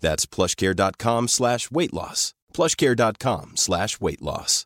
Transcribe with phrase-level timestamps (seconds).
[0.00, 2.34] That's plushcare.com slash weight loss.
[2.52, 4.64] plushcare.com slash weight loss.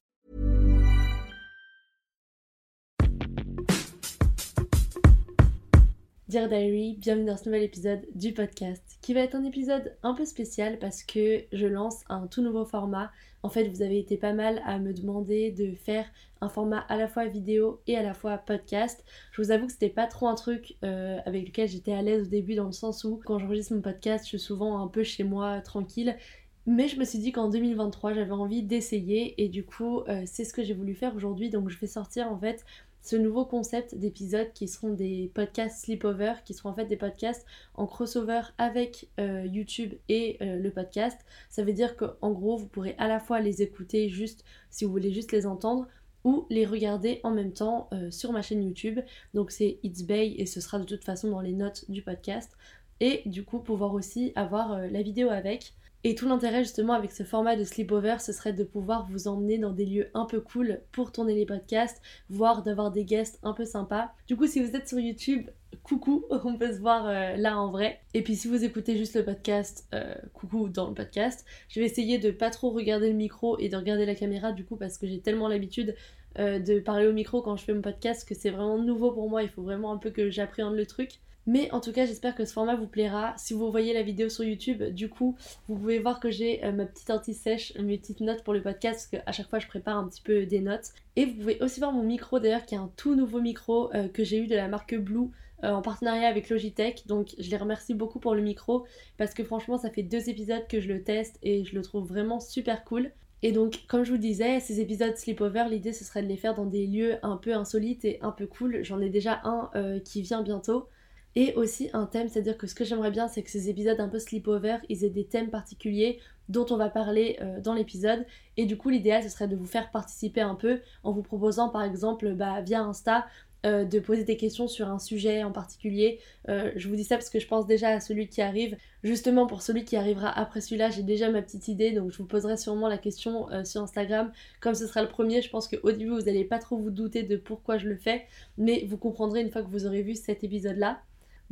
[6.29, 10.15] Dear Diary, bienvenue dans ce nouvel épisode du podcast qui va être un épisode un
[10.15, 13.11] peu spécial parce que je lance un tout nouveau format.
[13.43, 16.07] En fait, vous avez été pas mal à me demander de faire
[16.41, 19.05] un format à la fois vidéo et à la fois podcast.
[19.33, 22.29] Je vous avoue que c'était pas trop un truc euh, avec lequel j'étais à l'aise
[22.29, 25.03] au début dans le sens où quand j'enregistre mon podcast, je suis souvent un peu
[25.03, 26.17] chez moi tranquille.
[26.65, 30.45] Mais je me suis dit qu'en 2023, j'avais envie d'essayer et du coup, euh, c'est
[30.45, 31.51] ce que j'ai voulu faire aujourd'hui.
[31.51, 32.65] Donc, je vais sortir en fait
[33.03, 37.45] ce nouveau concept d'épisodes qui seront des podcasts sleepover, qui seront en fait des podcasts
[37.75, 41.19] en crossover avec euh, YouTube et euh, le podcast.
[41.51, 44.93] Ça veut dire qu'en gros, vous pourrez à la fois les écouter juste si vous
[44.93, 45.89] voulez juste les entendre
[46.23, 49.01] ou les regarder en même temps euh, sur ma chaîne YouTube.
[49.35, 52.53] Donc c'est It's Bay et ce sera de toute façon dans les notes du podcast.
[53.01, 55.75] Et du coup pouvoir aussi avoir la vidéo avec.
[56.05, 59.59] Et tout l'intérêt justement avec ce format de sleepover, ce serait de pouvoir vous emmener
[59.59, 63.53] dans des lieux un peu cool pour tourner les podcasts, voire d'avoir des guests un
[63.53, 64.13] peu sympas.
[64.27, 65.49] Du coup, si vous êtes sur YouTube,
[65.85, 68.01] coucou, on peut se voir euh, là en vrai.
[68.15, 71.87] Et puis si vous écoutez juste le podcast, euh, coucou dans le podcast, je vais
[71.87, 74.99] essayer de pas trop regarder le micro et de regarder la caméra du coup parce
[74.99, 75.95] que j'ai tellement l'habitude
[76.39, 79.29] euh, de parler au micro quand je fais mon podcast que c'est vraiment nouveau pour
[79.29, 81.21] moi, il faut vraiment un peu que j'appréhende le truc.
[81.47, 83.35] Mais en tout cas, j'espère que ce format vous plaira.
[83.37, 85.37] Si vous voyez la vidéo sur YouTube, du coup,
[85.69, 89.09] vous pouvez voir que j'ai euh, ma petite anti-sèche, mes petites notes pour le podcast,
[89.11, 90.91] parce qu'à chaque fois, je prépare un petit peu des notes.
[91.17, 94.09] Et vous pouvez aussi voir mon micro, d'ailleurs, qui est un tout nouveau micro euh,
[94.09, 95.31] que j'ai eu de la marque Blue
[95.65, 97.09] euh, en partenariat avec Logitech.
[97.09, 98.87] Donc, je les remercie beaucoup pour le micro,
[99.17, 102.07] parce que franchement, ça fait deux épisodes que je le teste et je le trouve
[102.07, 103.11] vraiment super cool.
[103.45, 106.55] Et donc, comme je vous disais, ces épisodes sleepover, l'idée ce serait de les faire
[106.55, 108.85] dans des lieux un peu insolites et un peu cool.
[108.85, 110.87] J'en ai déjà un qui vient bientôt
[111.35, 114.09] et aussi un thème, c'est-à-dire que ce que j'aimerais bien, c'est que ces épisodes un
[114.09, 118.27] peu sleepover, ils aient des thèmes particuliers dont on va parler euh, dans l'épisode.
[118.57, 121.71] Et du coup, l'idéal, ce serait de vous faire participer un peu en vous proposant,
[121.71, 123.27] par exemple, bah, via Insta,
[123.65, 126.19] euh, de poser des questions sur un sujet en particulier.
[126.49, 128.77] Euh, je vous dis ça parce que je pense déjà à celui qui arrive.
[129.03, 132.27] Justement, pour celui qui arrivera après celui-là, j'ai déjà ma petite idée, donc je vous
[132.27, 134.33] poserai sûrement la question sur Instagram.
[134.61, 137.23] Comme ce sera le premier, je pense qu'au début, vous n'allez pas trop vous douter
[137.23, 138.27] de pourquoi je le fais,
[138.59, 141.01] mais vous comprendrez une fois que vous aurez vu cet épisode-là.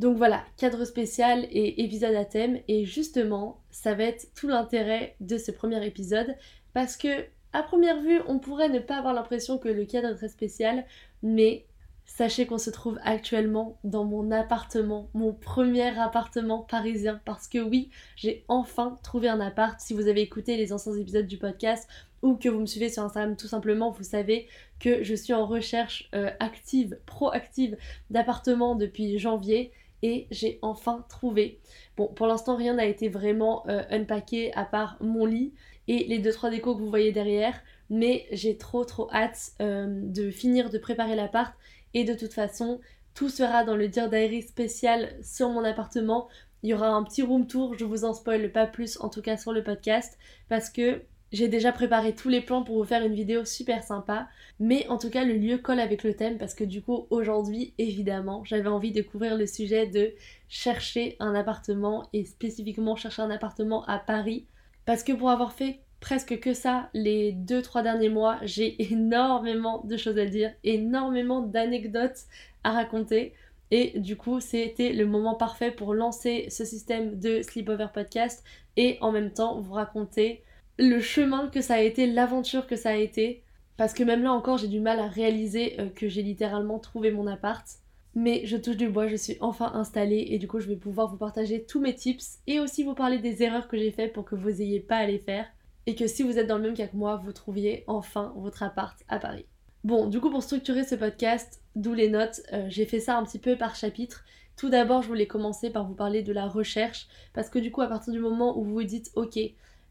[0.01, 2.57] Donc voilà, cadre spécial et épisode à thème.
[2.67, 6.35] Et justement, ça va être tout l'intérêt de ce premier épisode
[6.73, 10.15] parce que, à première vue, on pourrait ne pas avoir l'impression que le cadre est
[10.15, 10.85] très spécial,
[11.21, 11.67] mais
[12.05, 17.21] sachez qu'on se trouve actuellement dans mon appartement, mon premier appartement parisien.
[17.23, 19.79] Parce que oui, j'ai enfin trouvé un appart.
[19.79, 21.87] Si vous avez écouté les anciens épisodes du podcast,
[22.23, 24.47] ou que vous me suivez sur Instagram tout simplement, vous savez
[24.79, 27.77] que je suis en recherche euh, active, proactive
[28.09, 29.71] d'appartement depuis janvier
[30.01, 31.59] et j'ai enfin trouvé.
[31.97, 35.53] Bon, pour l'instant, rien n'a été vraiment euh, unpacké à part mon lit
[35.87, 40.31] et les 2-3 décos que vous voyez derrière, mais j'ai trop trop hâte euh, de
[40.31, 41.53] finir de préparer l'appart
[41.93, 42.79] et de toute façon,
[43.13, 46.27] tout sera dans le Dear Diary spécial sur mon appartement.
[46.63, 49.21] Il y aura un petit room tour, je vous en spoil pas plus en tout
[49.21, 51.01] cas sur le podcast parce que
[51.31, 54.27] j'ai déjà préparé tous les plans pour vous faire une vidéo super sympa,
[54.59, 57.73] mais en tout cas le lieu colle avec le thème parce que du coup aujourd'hui
[57.77, 60.13] évidemment j'avais envie de couvrir le sujet de
[60.49, 64.45] chercher un appartement et spécifiquement chercher un appartement à Paris
[64.85, 68.39] parce que pour avoir fait presque que ça les 2-3 derniers mois.
[68.41, 72.25] J'ai énormément de choses à dire, énormément d'anecdotes
[72.65, 73.33] à raconter.
[73.69, 78.43] Et du coup, c'était le moment parfait pour lancer ce système de Sleepover Podcast
[78.75, 80.43] et en même temps vous raconter
[80.77, 83.43] le chemin que ça a été, l'aventure que ça a été.
[83.77, 87.11] Parce que même là encore, j'ai du mal à réaliser euh, que j'ai littéralement trouvé
[87.11, 87.65] mon appart.
[88.13, 91.07] Mais je touche du bois, je suis enfin installée et du coup je vais pouvoir
[91.07, 94.25] vous partager tous mes tips et aussi vous parler des erreurs que j'ai faites pour
[94.25, 95.45] que vous n'ayez pas à les faire
[95.85, 98.63] et que si vous êtes dans le même cas que moi, vous trouviez enfin votre
[98.63, 99.45] appart à Paris.
[99.85, 103.23] Bon, du coup pour structurer ce podcast, d'où les notes, euh, j'ai fait ça un
[103.23, 104.25] petit peu par chapitre.
[104.57, 107.81] Tout d'abord, je voulais commencer par vous parler de la recherche parce que du coup
[107.81, 109.39] à partir du moment où vous vous dites OK,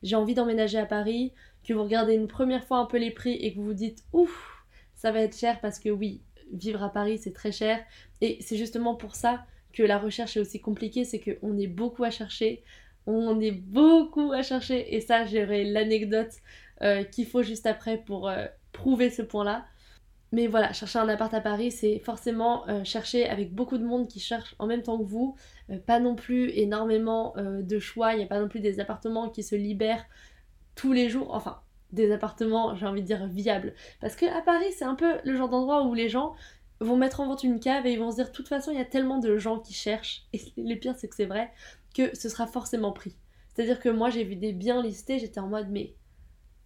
[0.02, 1.32] j'ai envie d'emménager à Paris,
[1.66, 4.04] que vous regardez une première fois un peu les prix et que vous vous dites
[4.12, 4.64] ouf,
[4.94, 7.78] ça va être cher parce que oui, vivre à Paris c'est très cher
[8.20, 12.04] et c'est justement pour ça que la recherche est aussi compliquée, c'est qu'on est beaucoup
[12.04, 12.62] à chercher,
[13.06, 16.32] on est beaucoup à chercher et ça j'aurai l'anecdote
[16.82, 19.66] euh, qu'il faut juste après pour euh, prouver ce point-là.
[20.32, 24.06] Mais voilà, chercher un appart à Paris, c'est forcément euh, chercher avec beaucoup de monde
[24.06, 25.36] qui cherche en même temps que vous.
[25.78, 29.42] Pas non plus énormément de choix, il n'y a pas non plus des appartements qui
[29.42, 30.04] se libèrent
[30.74, 31.34] tous les jours.
[31.34, 31.60] Enfin,
[31.92, 33.74] des appartements, j'ai envie de dire, viables.
[34.00, 36.34] Parce que à Paris, c'est un peu le genre d'endroit où les gens
[36.80, 38.78] vont mettre en vente une cave et ils vont se dire, de toute façon, il
[38.78, 41.50] y a tellement de gens qui cherchent, et le pire, c'est que c'est vrai,
[41.94, 43.16] que ce sera forcément pris.
[43.48, 45.94] C'est-à-dire que moi, j'ai vu des biens listés, j'étais en mode, mais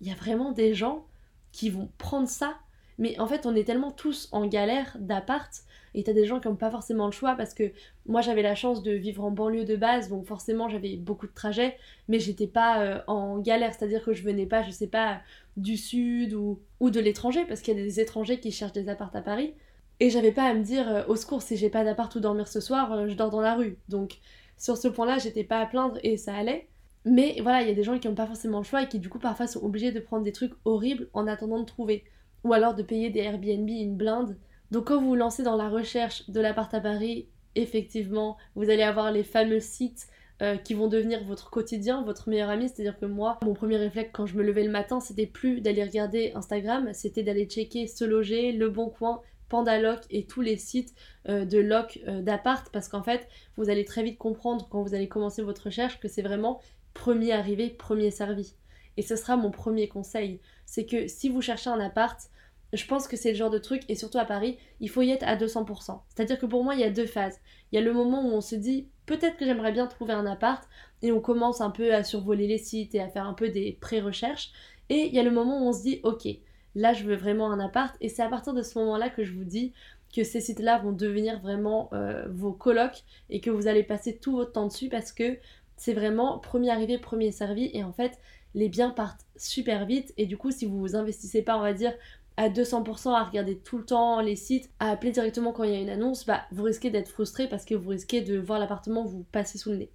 [0.01, 1.07] il y a vraiment des gens
[1.51, 2.59] qui vont prendre ça.
[2.99, 5.51] Mais en fait, on est tellement tous en galère d'appart,
[5.95, 7.71] et t'as des gens qui n'ont pas forcément le choix parce que
[8.07, 11.33] moi j'avais la chance de vivre en banlieue de base, donc forcément j'avais beaucoup de
[11.33, 11.77] trajets,
[12.09, 15.21] mais j'étais pas euh, en galère, c'est-à-dire que je venais pas, je sais pas,
[15.57, 18.89] du sud ou, ou de l'étranger, parce qu'il y a des étrangers qui cherchent des
[18.89, 19.55] apparts à Paris.
[20.01, 22.49] Et j'avais pas à me dire euh, au secours si j'ai pas d'appart où dormir
[22.49, 23.79] ce soir, euh, je dors dans la rue.
[23.89, 24.19] Donc
[24.59, 26.69] sur ce point-là, j'étais pas à plaindre et ça allait.
[27.05, 28.99] Mais voilà, il y a des gens qui n'ont pas forcément le choix et qui
[28.99, 32.05] du coup parfois sont obligés de prendre des trucs horribles en attendant de trouver.
[32.45, 34.37] Ou alors de payer des Airbnb une blinde.
[34.71, 38.83] Donc quand vous vous lancez dans la recherche de l'appart à Paris, effectivement, vous allez
[38.83, 40.07] avoir les fameux sites
[40.43, 42.69] euh, qui vont devenir votre quotidien, votre meilleur ami.
[42.69, 45.85] C'est-à-dire que moi, mon premier réflexe quand je me levais le matin, c'était plus d'aller
[45.85, 50.95] regarder Instagram, c'était d'aller checker Se Loger, Le Bon Coin, Pandaloc et tous les sites
[51.29, 54.95] euh, de loc euh, d'appart parce qu'en fait, vous allez très vite comprendre quand vous
[54.95, 56.61] allez commencer votre recherche que c'est vraiment
[56.95, 58.55] premier arrivé, premier servi.
[58.97, 60.41] Et ce sera mon premier conseil.
[60.67, 62.19] C'est que si vous cherchez un appart,
[62.73, 65.11] je pense que c'est le genre de truc, et surtout à Paris, il faut y
[65.11, 66.01] être à 200%.
[66.09, 67.39] C'est-à-dire que pour moi, il y a deux phases.
[67.71, 70.27] Il y a le moment où on se dit, peut-être que j'aimerais bien trouver un
[70.27, 70.69] appart,
[71.03, 73.79] et on commence un peu à survoler les sites et à faire un peu des
[73.81, 74.51] pré-recherches.
[74.89, 76.27] Et il y a le moment où on se dit, ok,
[76.75, 79.33] là je veux vraiment un appart, et c'est à partir de ce moment-là que je
[79.33, 79.73] vous dis
[80.15, 84.33] que ces sites-là vont devenir vraiment euh, vos colocs, et que vous allez passer tout
[84.33, 85.39] votre temps dessus parce que
[85.77, 88.19] c'est vraiment premier arrivé, premier servi, et en fait,
[88.55, 91.73] les biens partent super vite, et du coup, si vous vous investissez pas, on va
[91.73, 91.93] dire,
[92.37, 95.77] à 200% à regarder tout le temps les sites, à appeler directement quand il y
[95.77, 99.05] a une annonce, bah vous risquez d'être frustré parce que vous risquez de voir l'appartement
[99.05, 99.91] vous passer sous le nez.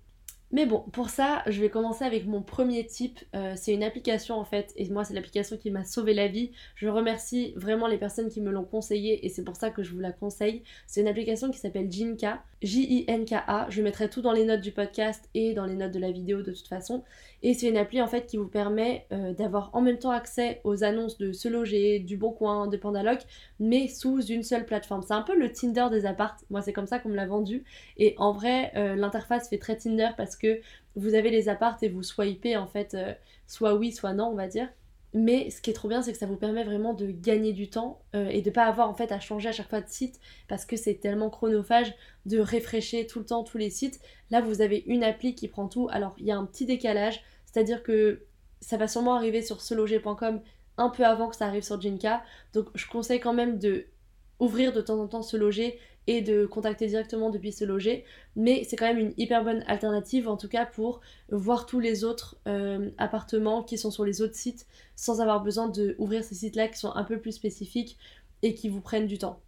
[0.51, 3.19] Mais bon, pour ça, je vais commencer avec mon premier type.
[3.35, 6.51] Euh, c'est une application en fait, et moi c'est l'application qui m'a sauvé la vie.
[6.73, 9.91] Je remercie vraiment les personnes qui me l'ont conseillé et c'est pour ça que je
[9.93, 10.63] vous la conseille.
[10.87, 13.67] C'est une application qui s'appelle Jinka, J-I-N-K-A.
[13.69, 16.41] Je mettrai tout dans les notes du podcast et dans les notes de la vidéo
[16.41, 17.03] de toute façon.
[17.41, 20.59] Et c'est une appli en fait qui vous permet euh, d'avoir en même temps accès
[20.63, 23.21] aux annonces de Se Loger, du Bon Coin, de Pandaloc,
[23.59, 25.01] mais sous une seule plateforme.
[25.03, 26.43] C'est un peu le Tinder des appartes.
[26.49, 27.63] Moi c'est comme ça qu'on me l'a vendu.
[27.97, 30.59] Et en vrai, euh, l'interface fait très Tinder parce que
[30.95, 33.13] vous avez les appartes et vous swipez en fait euh,
[33.47, 34.67] soit oui, soit non, on va dire.
[35.13, 37.69] Mais ce qui est trop bien, c'est que ça vous permet vraiment de gagner du
[37.69, 40.65] temps et de pas avoir en fait à changer à chaque fois de site parce
[40.65, 41.95] que c'est tellement chronophage
[42.27, 43.99] de réfléchir tout le temps tous les sites.
[44.29, 45.87] Là, vous avez une appli qui prend tout.
[45.91, 48.27] Alors, il y a un petit décalage, c'est-à-dire que
[48.61, 50.41] ça va sûrement arriver sur seloger.com
[50.77, 52.21] un peu avant que ça arrive sur Jinka.
[52.53, 53.87] Donc, je conseille quand même de
[54.39, 58.03] ouvrir de temps en temps ce loger et de contacter directement depuis ce loger.
[58.35, 62.03] Mais c'est quand même une hyper bonne alternative, en tout cas pour voir tous les
[62.03, 66.67] autres euh, appartements qui sont sur les autres sites sans avoir besoin d'ouvrir ces sites-là
[66.67, 67.95] qui sont un peu plus spécifiques
[68.41, 69.39] et qui vous prennent du temps.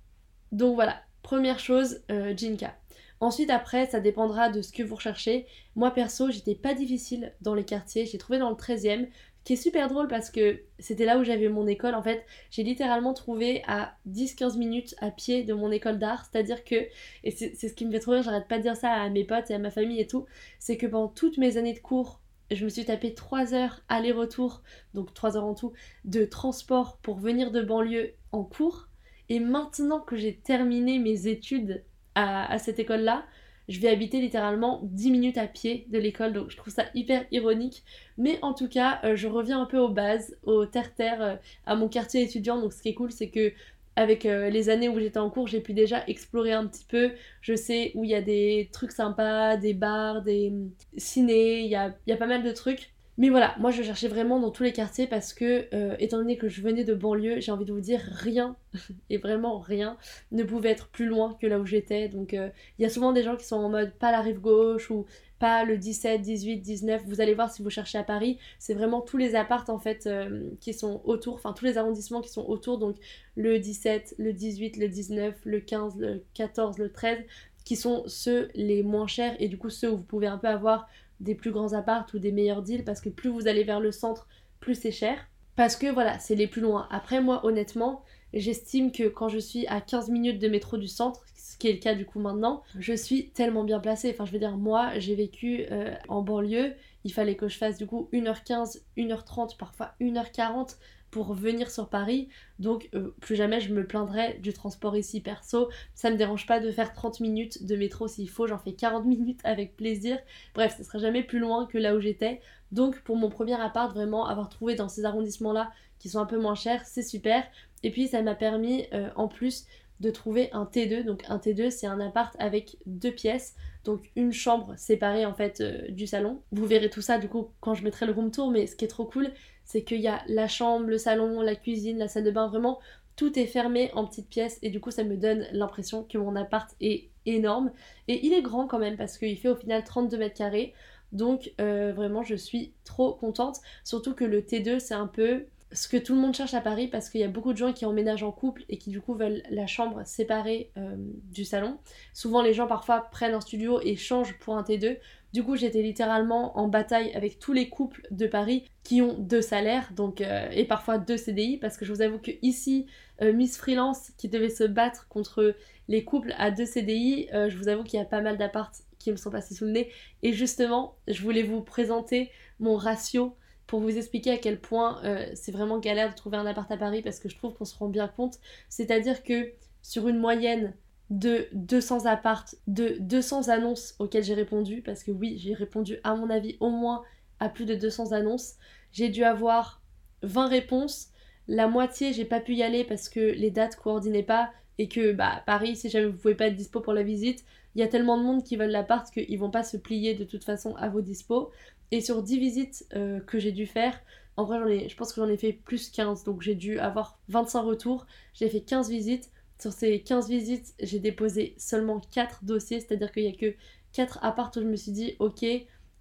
[0.52, 2.76] Donc voilà, première chose, euh, Jinka.
[3.22, 5.48] Ensuite, après, ça dépendra de ce que vous recherchez.
[5.76, 8.06] Moi, perso, j'étais pas difficile dans les quartiers.
[8.06, 9.08] J'ai trouvé dans le 13e,
[9.44, 11.96] qui est super drôle parce que c'était là où j'avais mon école.
[11.96, 16.26] En fait, j'ai littéralement trouvé à 10-15 minutes à pied de mon école d'art.
[16.26, 16.76] C'est-à-dire que,
[17.24, 19.24] et c'est ce qui me fait trop rire, j'arrête pas de dire ça à mes
[19.24, 20.26] potes et à ma famille et tout,
[20.60, 22.22] c'est que pendant toutes mes années de cours,
[22.52, 24.62] je me suis tapé 3 heures aller-retour,
[24.94, 25.74] donc 3 heures en tout,
[26.06, 28.90] de transport pour venir de banlieue en cours.
[29.30, 31.84] Et maintenant que j'ai terminé mes études
[32.16, 33.24] à, cette école-là,
[33.72, 37.26] je vais habiter littéralement 10 minutes à pied de l'école, donc je trouve ça hyper
[37.32, 37.84] ironique.
[38.18, 41.36] Mais en tout cas, euh, je reviens un peu aux bases, au terre-terre, euh,
[41.66, 42.60] à mon quartier étudiant.
[42.62, 43.54] Donc ce qui est cool, c'est que
[43.96, 47.12] avec euh, les années où j'étais en cours, j'ai pu déjà explorer un petit peu.
[47.42, 51.68] Je sais où il y a des trucs sympas, des bars, des hum, ciné, il
[51.68, 52.92] y y a pas mal de trucs.
[53.18, 56.38] Mais voilà, moi je cherchais vraiment dans tous les quartiers parce que, euh, étant donné
[56.38, 58.56] que je venais de banlieue, j'ai envie de vous dire, rien,
[59.10, 59.98] et vraiment rien,
[60.32, 62.08] ne pouvait être plus loin que là où j'étais.
[62.08, 62.50] Donc euh,
[62.80, 65.06] il y a souvent des gens qui sont en mode pas la rive gauche ou
[65.40, 67.04] pas le 17, 18, 19.
[67.06, 70.08] Vous allez voir si vous cherchez à Paris, c'est vraiment tous les apparts en fait
[70.08, 72.78] euh, qui sont autour, enfin tous les arrondissements qui sont autour.
[72.78, 72.96] Donc
[73.36, 77.20] le 17, le 18, le 19, le 15, le 14, le 13
[77.66, 80.48] qui sont ceux les moins chers et du coup ceux où vous pouvez un peu
[80.48, 80.88] avoir
[81.22, 83.92] des plus grands apparts ou des meilleurs deals parce que plus vous allez vers le
[83.92, 84.28] centre,
[84.60, 85.18] plus c'est cher.
[85.56, 86.88] Parce que voilà, c'est les plus loin.
[86.92, 91.24] Après, moi, honnêtement, j'estime que quand je suis à 15 minutes de métro du centre,
[91.36, 94.12] ce qui est le cas du coup maintenant, je suis tellement bien placée.
[94.12, 96.74] Enfin, je veux dire, moi, j'ai vécu euh, en banlieue,
[97.04, 100.78] il fallait que je fasse du coup 1h15, 1h30, parfois 1h40
[101.12, 102.30] pour venir sur Paris.
[102.60, 105.70] Donc euh, plus jamais je me plaindrai du transport ici perso.
[105.94, 109.06] Ça me dérange pas de faire 30 minutes de métro s'il faut, j'en fais 40
[109.06, 110.18] minutes avec plaisir.
[110.56, 112.42] Bref, ce sera jamais plus loin que là où j'étais.
[112.72, 116.40] Donc pour mon premier appart, vraiment avoir trouvé dans ces arrondissements-là qui sont un peu
[116.40, 117.44] moins chers, c'est super.
[117.84, 119.68] Et puis ça m'a permis euh, en plus
[120.00, 121.04] de trouver un T2.
[121.04, 125.62] Donc un T2 c'est un appart avec deux pièces, donc une chambre séparée en fait
[125.62, 126.42] euh, du salon.
[126.52, 128.86] Vous verrez tout ça du coup quand je mettrai le room tour, mais ce qui
[128.86, 129.32] est trop cool
[129.72, 132.80] c'est qu'il y a la chambre, le salon, la cuisine, la salle de bain, vraiment
[133.16, 134.60] tout est fermé en petites pièces.
[134.64, 137.72] Et du coup ça me donne l'impression que mon appart est énorme.
[138.10, 140.74] Et il est grand quand même parce qu'il fait au final 32 mètres carrés.
[141.14, 143.60] Donc euh, vraiment je suis trop contente.
[143.86, 146.88] Surtout que le T2 c'est un peu ce que tout le monde cherche à Paris
[146.88, 149.14] parce qu'il y a beaucoup de gens qui emménagent en couple et qui du coup
[149.14, 151.78] veulent la chambre séparée euh, du salon.
[152.14, 154.98] Souvent les gens parfois prennent un studio et changent pour un T2.
[155.34, 159.42] Du coup j'étais littéralement en bataille avec tous les couples de Paris qui ont deux
[159.42, 162.88] salaires donc, euh, et parfois deux CDI parce que je vous avoue que ici
[163.22, 165.56] euh, Miss Freelance qui devait se battre contre
[165.88, 169.12] les couples à deux CDI, je vous avoue qu'il y a pas mal d'apparts qui
[169.12, 169.92] me sont passés sous le nez
[170.24, 173.36] et justement je voulais vous présenter mon ratio
[173.72, 176.76] pour vous expliquer à quel point euh, c'est vraiment galère de trouver un appart à
[176.76, 178.38] Paris parce que je trouve qu'on se rend bien compte.
[178.68, 180.74] C'est-à-dire que sur une moyenne
[181.10, 186.16] de 200 apparts, de 200 annonces auxquelles j'ai répondu, parce que oui, j'ai répondu à
[186.16, 187.04] mon avis au moins
[187.40, 188.56] à plus de 200 annonces,
[188.92, 189.82] j'ai dû avoir
[190.24, 191.08] 20 réponses.
[191.48, 195.14] La moitié, j'ai pas pu y aller parce que les dates coordonnaient pas et que
[195.14, 197.88] bah Paris, si jamais vous pouvez pas être dispo pour la visite, il y a
[197.88, 200.90] tellement de monde qui veulent l'appart qu'ils vont pas se plier de toute façon à
[200.90, 201.52] vos dispos.
[201.92, 204.00] Et sur 10 visites euh, que j'ai dû faire,
[204.38, 206.24] en vrai, j'en ai, je pense que j'en ai fait plus 15.
[206.24, 208.06] Donc j'ai dû avoir 25 retours.
[208.34, 209.30] J'ai fait 15 visites.
[209.60, 212.80] Sur ces 15 visites, j'ai déposé seulement 4 dossiers.
[212.80, 213.54] C'est-à-dire qu'il n'y a que
[213.94, 215.46] 4 apparts où je me suis dit, ok,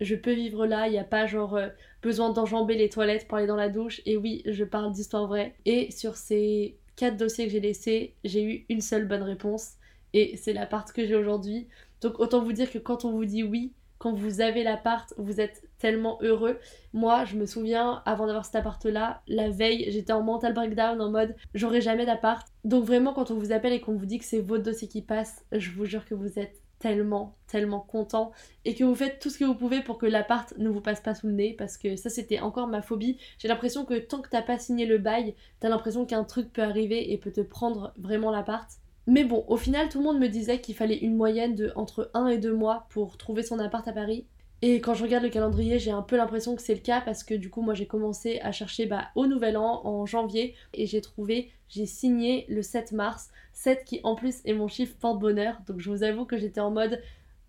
[0.01, 0.87] je peux vivre là.
[0.87, 1.69] Il n'y a pas genre euh,
[2.03, 4.01] besoin d'enjamber les toilettes pour aller dans la douche.
[4.07, 5.55] Et oui, je parle d'histoire vraie.
[5.67, 9.73] Et sur ces 4 dossiers que j'ai laissés, j'ai eu une seule bonne réponse.
[10.13, 11.67] Et c'est l'appart que j'ai aujourd'hui.
[12.01, 15.41] Donc autant vous dire que quand on vous dit oui, quand vous avez l'appart, vous
[15.41, 16.59] êtes tellement heureux.
[16.93, 21.11] Moi, je me souviens, avant d'avoir cet appart-là, la veille, j'étais en mental breakdown en
[21.11, 22.47] mode j'aurai jamais d'appart.
[22.65, 25.03] Donc vraiment, quand on vous appelle et qu'on vous dit que c'est votre dossier qui
[25.03, 28.33] passe, je vous jure que vous êtes tellement, tellement content
[28.65, 31.01] et que vous faites tout ce que vous pouvez pour que l'appart ne vous passe
[31.01, 33.19] pas sous le nez parce que ça c'était encore ma phobie.
[33.39, 36.63] J'ai l'impression que tant que t'as pas signé le bail, t'as l'impression qu'un truc peut
[36.63, 38.69] arriver et peut te prendre vraiment l'appart.
[39.07, 42.11] Mais bon, au final, tout le monde me disait qu'il fallait une moyenne de entre
[42.15, 44.27] 1 et 2 mois pour trouver son appart à Paris.
[44.63, 47.25] Et quand je regarde le calendrier, j'ai un peu l'impression que c'est le cas parce
[47.25, 50.87] que du coup, moi j'ai commencé à chercher bah, au nouvel an, en janvier, et
[50.87, 55.57] j'ai trouvé, j'ai signé le 7 mars, 7 qui en plus est mon chiffre porte-bonheur.
[55.67, 57.01] Donc je vous avoue que j'étais en mode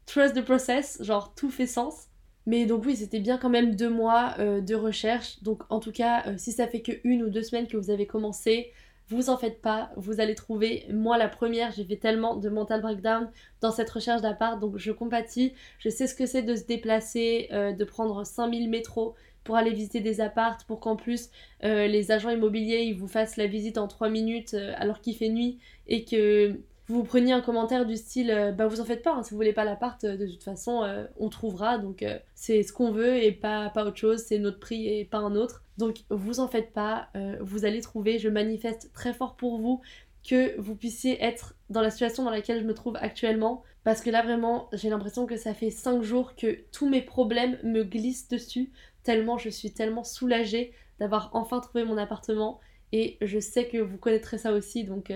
[0.06, 2.08] trust the process, genre tout fait sens.
[2.46, 5.44] Mais donc oui, c'était bien quand même deux mois euh, de recherche.
[5.44, 7.92] Donc en tout cas, euh, si ça fait que une ou deux semaines que vous
[7.92, 8.72] avez commencé,
[9.12, 10.86] vous en faites pas, vous allez trouver.
[10.90, 14.92] Moi, la première, j'ai fait tellement de mental breakdown dans cette recherche d'appart, donc je
[14.92, 15.54] compatis.
[15.80, 19.72] Je sais ce que c'est de se déplacer, euh, de prendre 5000 métros pour aller
[19.72, 21.30] visiter des appartes, pour qu'en plus
[21.64, 25.16] euh, les agents immobiliers ils vous fassent la visite en 3 minutes euh, alors qu'il
[25.16, 29.04] fait nuit et que vous preniez un commentaire du style euh, bah vous en faites
[29.04, 32.06] pas hein, si vous voulez pas l'appart euh, de toute façon euh, on trouvera donc
[32.36, 35.64] c'est ce qu'on veut et pas, autre chose c'est notre prix et pas un autre.
[35.78, 37.10] Donc vous en faites pas
[37.40, 39.82] vous allez trouver je manifeste très fort pour vous
[40.28, 44.10] que vous puissiez être dans la situation dans laquelle je me trouve actuellement parce que
[44.10, 48.28] là vraiment j'ai l'impression que ça fait 5 jours que tous mes problèmes me glissent
[48.28, 48.72] dessus
[49.04, 52.60] tellement je suis tellement soulagée d'avoir enfin trouvé mon appartement
[52.92, 55.12] et je sais que vous connaîtrez ça aussi donc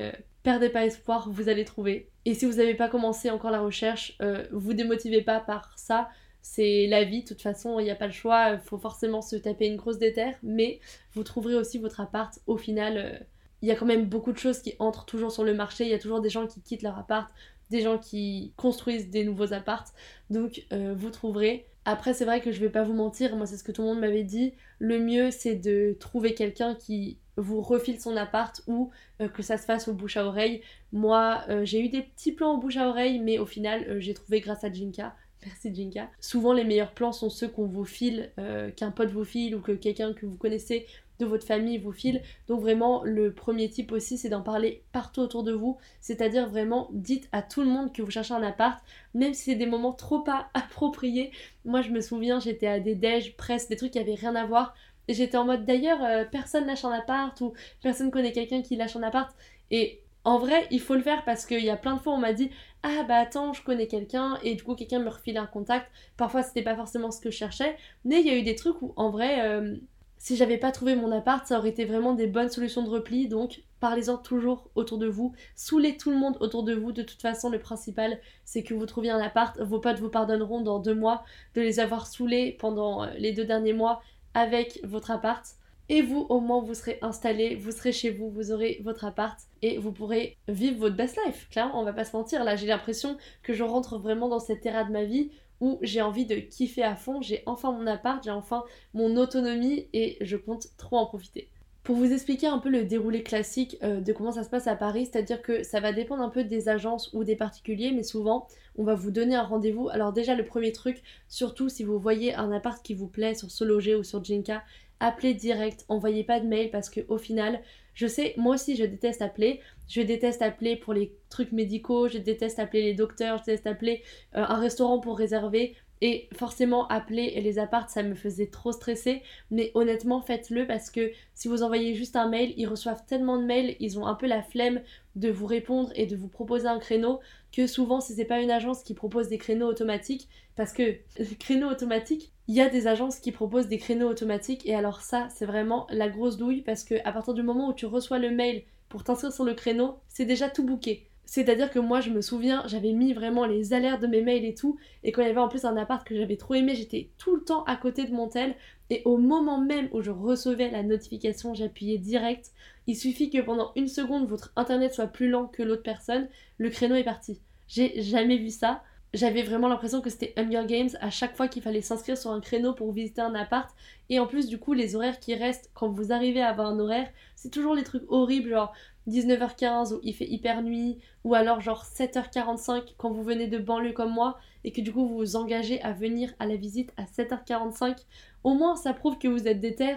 [0.46, 2.10] perdez pas espoir, vous allez trouver.
[2.24, 6.08] Et si vous n'avez pas commencé encore la recherche, euh, vous démotivez pas par ça.
[6.42, 9.22] C'est la vie, de toute façon, il n'y a pas le choix, il faut forcément
[9.24, 10.80] se taper une grosse déterre, mais
[11.14, 12.40] vous trouverez aussi votre appart.
[12.46, 13.20] Au final, euh,
[13.64, 15.90] il y a quand même beaucoup de choses qui entrent toujours sur le marché, il
[15.90, 17.34] y a toujours des gens qui quittent leur appart,
[17.72, 19.86] des gens qui construisent des nouveaux apparts,
[20.30, 21.66] donc euh, vous trouverez.
[21.84, 23.88] Après, c'est vrai que je vais pas vous mentir, moi c'est ce que tout le
[23.88, 28.92] monde m'avait dit, le mieux c'est de trouver quelqu'un qui vous refile son appart ou
[29.22, 30.62] euh, que ça se fasse au bouche à oreille.
[30.92, 34.00] Moi, euh, j'ai eu des petits plans au bouche à oreille, mais au final, euh,
[34.00, 35.16] j'ai trouvé grâce à Jinka.
[35.46, 36.10] Merci Jinka.
[36.20, 38.32] Souvent, les meilleurs plans sont ceux qu'on vous file,
[38.76, 40.88] qu'un pote vous file ou que quelqu'un que vous connaissez
[41.20, 42.22] de votre famille vous file.
[42.48, 45.78] Donc vraiment, le premier type aussi, c'est d'en parler partout autour de vous.
[46.02, 49.56] C'est-à-dire vraiment, dites à tout le monde que vous cherchez un appart, même si c'est
[49.56, 51.32] des moments trop pas appropriés.
[51.64, 54.46] Moi, je me souviens, j'étais à des déj, presse, des trucs qui avaient rien à
[54.46, 54.76] voir.
[55.08, 58.96] J'étais en mode d'ailleurs, euh, personne lâche un appart ou personne connaît quelqu'un qui lâche
[58.96, 59.36] un appart.
[59.72, 62.18] Et en vrai, il faut le faire parce qu'il y a plein de fois on
[62.18, 62.50] m'a dit
[62.82, 65.88] Ah bah attends, je connais quelqu'un et du coup quelqu'un me refile un contact.
[66.18, 68.82] Parfois c'était pas forcément ce que je cherchais, mais il y a eu des trucs
[68.82, 69.76] où en vrai, euh,
[70.18, 73.28] si j'avais pas trouvé mon appart, ça aurait été vraiment des bonnes solutions de repli.
[73.28, 76.92] Donc parlez-en toujours autour de vous, saoulez tout le monde autour de vous.
[76.92, 79.60] De toute façon, le principal c'est que vous trouviez un appart.
[79.62, 83.46] Vos potes vous pardonneront dans deux mois de les avoir saoulés pendant euh, les deux
[83.46, 84.02] derniers mois
[84.36, 85.44] avec votre appart.
[85.88, 89.40] Et vous, au moins, vous serez installé, vous serez chez vous, vous aurez votre appart
[89.62, 91.48] et vous pourrez vivre votre best life.
[91.52, 92.44] Clairement, on va pas se mentir.
[92.44, 95.30] Là, j'ai l'impression que je rentre vraiment dans cette ère de ma vie
[95.62, 97.22] où j'ai envie de kiffer à fond.
[97.22, 98.64] J'ai enfin mon appart, j'ai enfin
[98.94, 101.50] mon autonomie et je compte trop en profiter.
[101.86, 104.76] Pour vous expliquer un peu le déroulé classique euh, de comment ça se passe à
[104.76, 108.48] Paris, c'est-à-dire que ça va dépendre un peu des agences ou des particuliers, mais souvent
[108.76, 109.90] on va vous donner un rendez-vous.
[109.90, 113.52] Alors déjà le premier truc, surtout si vous voyez un appart qui vous plaît sur
[113.52, 114.64] Sologer ou sur Jinka,
[115.00, 117.62] appelez direct, envoyez pas de mail parce que au final,
[117.94, 119.62] je sais, moi aussi je déteste appeler.
[119.88, 124.02] Je déteste appeler pour les trucs médicaux, je déteste appeler les docteurs, je déteste appeler
[124.36, 125.76] euh, un restaurant pour réserver.
[126.08, 129.24] Et forcément, appeler les apparts, ça me faisait trop stresser.
[129.50, 133.44] Mais honnêtement, faites-le parce que si vous envoyez juste un mail, ils reçoivent tellement de
[133.44, 134.82] mails, ils ont un peu la flemme
[135.16, 137.22] de vous répondre et de vous proposer un créneau
[137.52, 140.96] que souvent, si c'est pas une agence qui propose des créneaux automatiques, parce que
[141.40, 145.28] créneaux automatiques, il y a des agences qui proposent des créneaux automatiques et alors ça,
[145.34, 148.30] c'est vraiment la grosse douille parce que à partir du moment où tu reçois le
[148.30, 151.10] mail pour t'inscrire sur le créneau, c'est déjà tout booké.
[151.26, 154.54] C'est-à-dire que moi, je me souviens, j'avais mis vraiment les alertes de mes mails et
[154.54, 154.78] tout.
[155.04, 157.36] Et quand il y avait en plus un appart que j'avais trop aimé, j'étais tout
[157.36, 158.56] le temps à côté de mon tel.
[158.90, 162.52] Et au moment même où je recevais la notification, j'appuyais direct.
[162.88, 166.70] Il suffit que pendant une seconde, votre internet soit plus lent que l'autre personne, le
[166.70, 167.42] créneau est parti.
[167.68, 168.84] J'ai jamais vu ça.
[169.16, 172.42] J'avais vraiment l'impression que c'était Hunger Games à chaque fois qu'il fallait s'inscrire sur un
[172.42, 173.74] créneau pour visiter un appart.
[174.10, 176.80] Et en plus, du coup, les horaires qui restent quand vous arrivez à avoir un
[176.80, 178.74] horaire, c'est toujours les trucs horribles, genre
[179.08, 183.94] 19h15 où il fait hyper nuit, ou alors genre 7h45 quand vous venez de banlieue
[183.94, 187.04] comme moi et que du coup vous vous engagez à venir à la visite à
[187.04, 187.98] 7h45,
[188.44, 189.96] au moins ça prouve que vous êtes déter,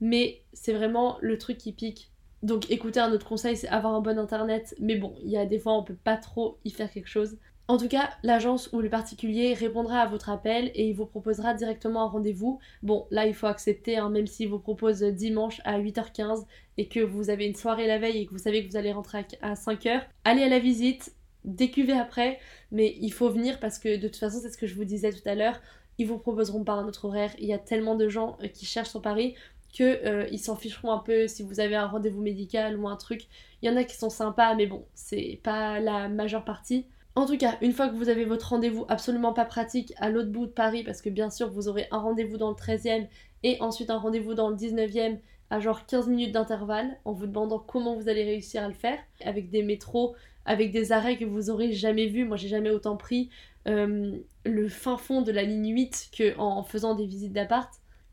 [0.00, 2.10] mais c'est vraiment le truc qui pique.
[2.42, 5.46] Donc écoutez, un autre conseil c'est avoir un bon internet, mais bon, il y a
[5.46, 7.36] des fois on peut pas trop y faire quelque chose.
[7.70, 11.54] En tout cas, l'agence ou le particulier répondra à votre appel et il vous proposera
[11.54, 12.58] directement un rendez-vous.
[12.82, 16.46] Bon, là, il faut accepter, hein, même s'il vous propose dimanche à 8h15
[16.78, 18.90] et que vous avez une soirée la veille et que vous savez que vous allez
[18.90, 20.02] rentrer à 5h.
[20.24, 22.40] Allez à la visite, décuvez après,
[22.72, 25.12] mais il faut venir parce que de toute façon, c'est ce que je vous disais
[25.12, 25.60] tout à l'heure,
[25.98, 27.30] ils vous proposeront pas un autre horaire.
[27.38, 29.36] Il y a tellement de gens euh, qui cherchent sur Paris
[29.78, 32.96] que euh, ils s'en ficheront un peu si vous avez un rendez-vous médical ou un
[32.96, 33.28] truc.
[33.62, 36.86] Il y en a qui sont sympas, mais bon, c'est pas la majeure partie.
[37.16, 40.30] En tout cas, une fois que vous avez votre rendez-vous absolument pas pratique à l'autre
[40.30, 43.08] bout de Paris, parce que bien sûr vous aurez un rendez-vous dans le 13e
[43.42, 45.18] et ensuite un rendez-vous dans le 19e
[45.50, 48.98] à genre 15 minutes d'intervalle en vous demandant comment vous allez réussir à le faire,
[49.24, 52.24] avec des métros, avec des arrêts que vous aurez jamais vus.
[52.24, 53.30] Moi j'ai jamais autant pris
[53.68, 57.72] euh, le fin fond de la ligne 8 que en faisant des visites d'appart.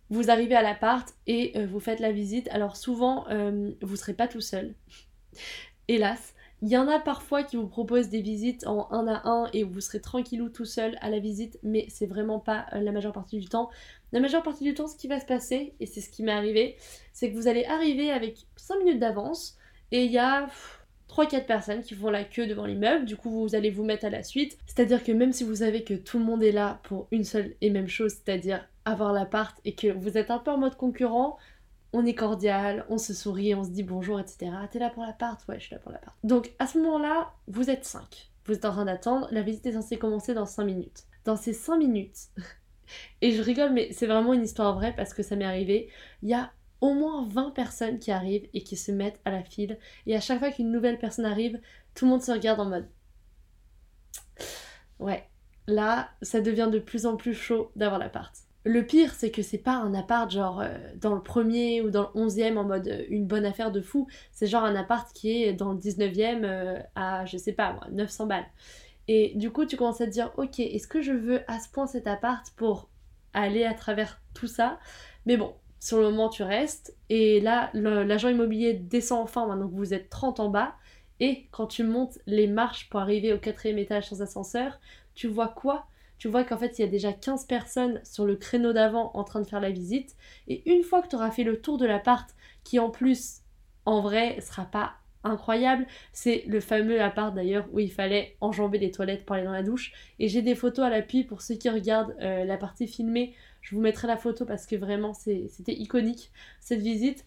[0.09, 2.47] Vous arrivez à l'appart et euh, vous faites la visite.
[2.49, 4.73] Alors souvent, euh, vous serez pas tout seul.
[5.87, 9.49] Hélas, il y en a parfois qui vous proposent des visites en un à un
[9.53, 12.91] et vous serez tranquillou tout seul à la visite, mais c'est vraiment pas euh, la
[12.91, 13.69] majeure partie du temps.
[14.11, 16.31] La majeure partie du temps, ce qui va se passer, et c'est ce qui m'est
[16.31, 16.75] arrivé,
[17.13, 19.57] c'est que vous allez arriver avec 5 minutes d'avance
[19.91, 20.47] et il y a
[21.09, 24.09] 3-4 personnes qui font la queue devant l'immeuble, du coup vous allez vous mettre à
[24.09, 24.57] la suite.
[24.65, 27.55] C'est-à-dire que même si vous savez que tout le monde est là pour une seule
[27.61, 31.37] et même chose, c'est-à-dire avoir l'appart et que vous êtes un peu en mode concurrent,
[31.93, 34.51] on est cordial, on se sourit, on se dit bonjour, etc.
[34.71, 35.41] T'es là pour l'appart?
[35.47, 36.15] Ouais, je suis là pour l'appart.
[36.23, 38.31] Donc à ce moment-là, vous êtes 5.
[38.45, 41.03] Vous êtes en train d'attendre, la visite est censée commencer dans 5 minutes.
[41.25, 42.29] Dans ces 5 minutes,
[43.21, 45.89] et je rigole, mais c'est vraiment une histoire vraie parce que ça m'est arrivé,
[46.23, 49.43] il y a au moins 20 personnes qui arrivent et qui se mettent à la
[49.43, 49.79] file.
[50.05, 51.59] Et à chaque fois qu'une nouvelle personne arrive,
[51.95, 52.87] tout le monde se regarde en mode.
[54.99, 55.27] Ouais,
[55.67, 58.33] là, ça devient de plus en plus chaud d'avoir l'appart.
[58.67, 62.01] Le pire, c'est que c'est pas un appart genre euh, dans le premier ou dans
[62.01, 64.07] le onzième en mode euh, une bonne affaire de fou.
[64.33, 67.87] C'est genre un appart qui est dans le 19e euh, à, je sais pas moi,
[67.91, 68.45] 900 balles.
[69.07, 71.69] Et du coup, tu commences à te dire, ok, est-ce que je veux à ce
[71.69, 72.89] point cet appart pour
[73.33, 74.79] aller à travers tout ça?
[75.25, 76.93] Mais bon, sur le moment, tu restes.
[77.09, 80.75] Et là, l'agent immobilier descend enfin, maintenant que vous êtes 30 en bas.
[81.21, 84.77] Et quand tu montes les marches pour arriver au quatrième étage sans ascenseur,
[85.15, 85.87] tu vois quoi?
[86.17, 89.23] Tu vois qu'en fait, il y a déjà 15 personnes sur le créneau d'avant en
[89.23, 90.15] train de faire la visite.
[90.47, 92.29] Et une fois que tu auras fait le tour de l'appart,
[92.63, 93.41] qui en plus,
[93.85, 98.91] en vrai, sera pas incroyable, c'est le fameux appart d'ailleurs où il fallait enjamber les
[98.91, 99.91] toilettes pour aller dans la douche.
[100.19, 103.33] Et j'ai des photos à l'appui pour ceux qui regardent euh, la partie filmée.
[103.61, 107.25] Je vous mettrai la photo parce que vraiment c'était iconique cette visite.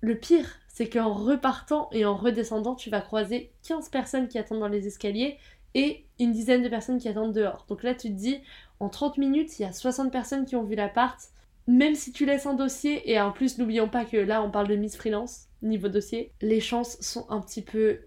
[0.00, 4.60] Le pire, c'est qu'en repartant et en redescendant, tu vas croiser 15 personnes qui attendent
[4.60, 5.38] dans les escaliers
[5.74, 7.66] et une dizaine de personnes qui attendent dehors.
[7.68, 8.38] Donc là, tu te dis,
[8.80, 11.18] en 30 minutes, il y a 60 personnes qui ont vu l'appart.
[11.66, 14.68] Même si tu laisses un dossier, et en plus, n'oublions pas que là, on parle
[14.68, 18.00] de Miss Freelance, niveau dossier, les chances sont un petit peu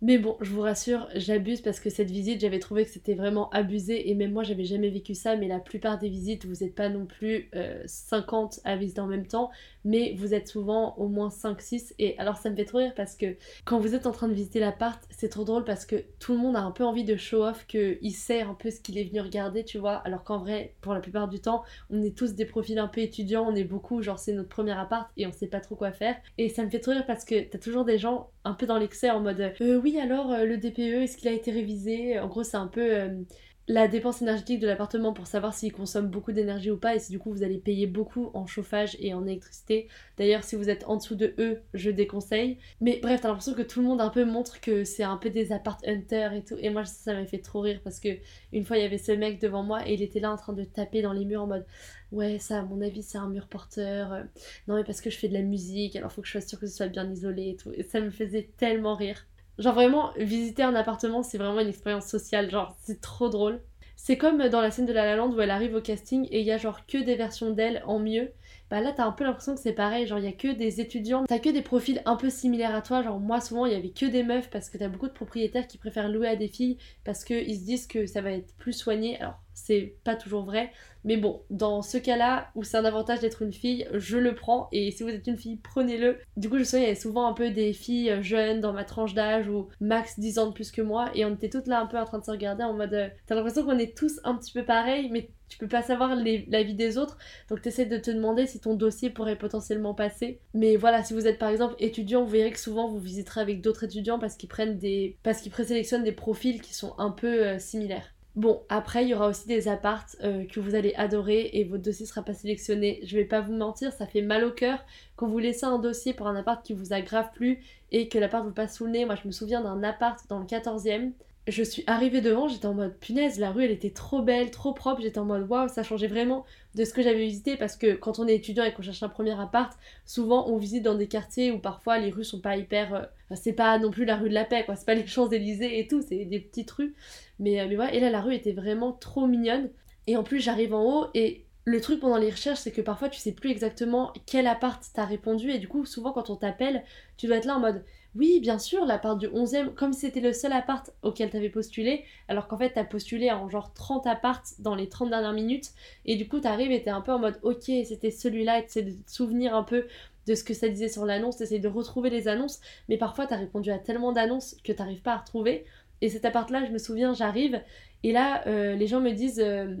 [0.00, 3.50] mais bon, je vous rassure, j'abuse parce que cette visite, j'avais trouvé que c'était vraiment
[3.50, 5.34] abusé et même moi, j'avais jamais vécu ça.
[5.34, 7.50] Mais la plupart des visites, vous n'êtes pas non plus
[7.86, 9.50] 50 euh, à visiter en même temps,
[9.84, 11.94] mais vous êtes souvent au moins 5-6.
[11.98, 14.34] Et alors, ça me fait trop rire parce que quand vous êtes en train de
[14.34, 17.16] visiter l'appart, c'est trop drôle parce que tout le monde a un peu envie de
[17.16, 19.96] show off, qu'il sait un peu ce qu'il est venu regarder, tu vois.
[20.04, 23.00] Alors qu'en vrai, pour la plupart du temps, on est tous des profils un peu
[23.00, 25.90] étudiants, on est beaucoup, genre c'est notre premier appart et on sait pas trop quoi
[25.90, 26.14] faire.
[26.38, 28.78] Et ça me fait trop rire parce que t'as toujours des gens un peu dans
[28.78, 32.18] l'excès en mode euh, oui alors euh, le DPE est-ce qu'il a été révisé?
[32.18, 33.22] En gros c'est un peu euh,
[33.68, 37.12] la dépense énergétique de l'appartement pour savoir s'il consomme beaucoup d'énergie ou pas et si
[37.12, 39.88] du coup vous allez payer beaucoup en chauffage et en électricité.
[40.16, 42.56] D'ailleurs si vous êtes en dessous de eux, je déconseille.
[42.80, 45.28] Mais bref, t'as l'impression que tout le monde un peu montre que c'est un peu
[45.28, 46.56] des appart hunters et tout.
[46.58, 48.08] Et moi ça m'a fait trop rire parce que
[48.52, 50.54] une fois il y avait ce mec devant moi et il était là en train
[50.54, 51.66] de taper dans les murs en mode
[52.10, 54.24] ouais ça à mon avis c'est un mur porteur.
[54.66, 56.58] Non mais parce que je fais de la musique alors faut que je sois sûre
[56.58, 57.70] que ce soit bien isolé et tout.
[57.74, 59.26] Et ça me faisait tellement rire.
[59.58, 62.50] Genre vraiment, visiter un appartement, c'est vraiment une expérience sociale.
[62.50, 63.60] Genre, c'est trop drôle.
[63.96, 66.40] C'est comme dans la scène de La La Land où elle arrive au casting et
[66.40, 68.30] il y a genre que des versions d'elle en mieux.
[68.70, 70.06] Bah là, t'as un peu l'impression que c'est pareil.
[70.06, 71.24] Genre, il y a que des étudiants.
[71.26, 73.02] T'as que des profils un peu similaires à toi.
[73.02, 75.66] Genre, moi, souvent, il y avait que des meufs parce que t'as beaucoup de propriétaires
[75.66, 78.74] qui préfèrent louer à des filles parce qu'ils se disent que ça va être plus
[78.74, 79.20] soigné.
[79.20, 80.72] Alors, c'est pas toujours vrai.
[81.04, 84.68] Mais bon, dans ce cas-là, où c'est un avantage d'être une fille, je le prends.
[84.72, 86.18] Et si vous êtes une fille, prenez-le.
[86.36, 88.72] Du coup, je sais, il y avait souvent un peu des filles euh, jeunes dans
[88.72, 91.10] ma tranche d'âge ou max 10 ans de plus que moi.
[91.14, 92.94] Et on était toutes là un peu en train de se regarder en mode.
[92.94, 96.14] Euh, t'as l'impression qu'on est tous un petit peu pareils, mais tu peux pas savoir
[96.14, 97.16] la vie des autres,
[97.48, 100.40] donc tu essaies de te demander si ton dossier pourrait potentiellement passer.
[100.52, 103.62] Mais voilà, si vous êtes par exemple étudiant, vous verrez que souvent vous visiterez avec
[103.62, 105.16] d'autres étudiants parce qu'ils prennent des.
[105.22, 108.14] parce qu'ils présélectionnent des profils qui sont un peu euh, similaires.
[108.38, 111.82] Bon, après, il y aura aussi des appartes euh, que vous allez adorer et votre
[111.82, 113.00] dossier sera pas sélectionné.
[113.02, 114.78] Je vais pas vous mentir, ça fait mal au cœur
[115.16, 117.58] quand vous laissez un dossier pour un appart qui vous a grave plu
[117.90, 119.04] et que l'appart vous passe sous le nez.
[119.06, 121.10] Moi, je me souviens d'un appart dans le 14e.
[121.48, 124.74] Je suis arrivée devant, j'étais en mode punaise, la rue elle était trop belle, trop
[124.74, 125.00] propre.
[125.00, 128.18] J'étais en mode waouh, ça changeait vraiment de ce que j'avais visité parce que quand
[128.18, 129.72] on est étudiant et qu'on cherche un premier appart,
[130.04, 132.94] souvent on visite dans des quartiers où parfois les rues sont pas hyper.
[132.94, 134.76] Euh, c'est pas non plus la rue de la paix, quoi.
[134.76, 136.94] C'est pas les Champs-Élysées et tout, c'est des petites rues.
[137.38, 139.70] Mais, euh, mais et là, la rue était vraiment trop mignonne.
[140.06, 143.10] Et en plus, j'arrive en haut et le truc pendant les recherches, c'est que parfois
[143.10, 145.50] tu sais plus exactement quel appart t'as répondu.
[145.50, 146.82] Et du coup, souvent quand on t'appelle,
[147.16, 150.32] tu dois être là en mode oui, bien sûr, l'appart du 11e, comme c'était le
[150.32, 154.74] seul appart auquel t'avais postulé, alors qu'en fait t'as postulé en genre 30 apparts dans
[154.74, 155.70] les 30 dernières minutes.
[156.04, 158.82] Et du coup, t'arrives et t'es un peu en mode ok, c'était celui-là, et t'essaies
[158.82, 159.86] de te souvenir un peu
[160.26, 162.60] de ce que ça disait sur l'annonce, t'essayes de retrouver les annonces.
[162.88, 165.64] Mais parfois, t'as répondu à tellement d'annonces que t'arrives pas à retrouver.
[166.00, 167.60] Et cet appart-là, je me souviens, j'arrive,
[168.02, 169.74] et là, euh, les gens me disent euh,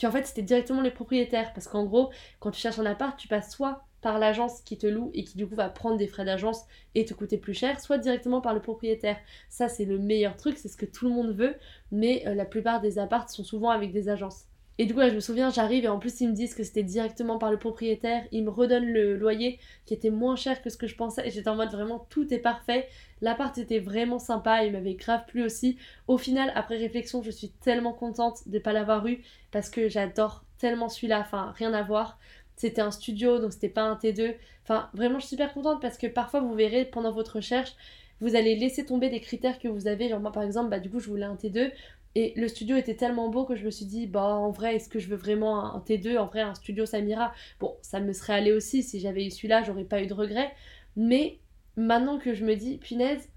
[0.00, 1.52] qu'en fait, c'était directement les propriétaires.
[1.52, 4.86] Parce qu'en gros, quand tu cherches un appart, tu passes soit par l'agence qui te
[4.86, 7.80] loue et qui du coup va prendre des frais d'agence et te coûter plus cher,
[7.80, 9.16] soit directement par le propriétaire.
[9.48, 11.54] Ça, c'est le meilleur truc, c'est ce que tout le monde veut,
[11.92, 14.46] mais euh, la plupart des apparts sont souvent avec des agences.
[14.80, 16.64] Et du coup, là, je me souviens, j'arrive et en plus, ils me disent que
[16.64, 18.24] c'était directement par le propriétaire.
[18.32, 21.28] Ils me redonnent le loyer qui était moins cher que ce que je pensais.
[21.28, 22.88] Et j'étais en mode vraiment, tout est parfait.
[23.20, 24.64] L'appart était vraiment sympa.
[24.64, 25.76] Il m'avait grave plu aussi.
[26.08, 29.90] Au final, après réflexion, je suis tellement contente de ne pas l'avoir eu parce que
[29.90, 31.20] j'adore tellement celui-là.
[31.20, 32.18] Enfin, rien à voir.
[32.60, 34.34] C'était un studio, donc c'était pas un T2.
[34.64, 37.74] Enfin, vraiment, je suis super contente parce que parfois, vous verrez pendant votre recherche,
[38.20, 40.10] vous allez laisser tomber des critères que vous avez.
[40.10, 41.72] Genre moi par exemple, bah du coup je voulais un T2,
[42.16, 44.90] Et le studio était tellement beau que je me suis dit, bah en vrai, est-ce
[44.90, 48.34] que je veux vraiment un T2 En vrai, un studio Samira, bon, ça me serait
[48.34, 48.82] allé aussi.
[48.82, 50.52] Si j'avais eu celui-là, j'aurais pas eu de regrets.
[50.96, 51.38] Mais
[51.76, 53.30] maintenant que je me dis, punaise,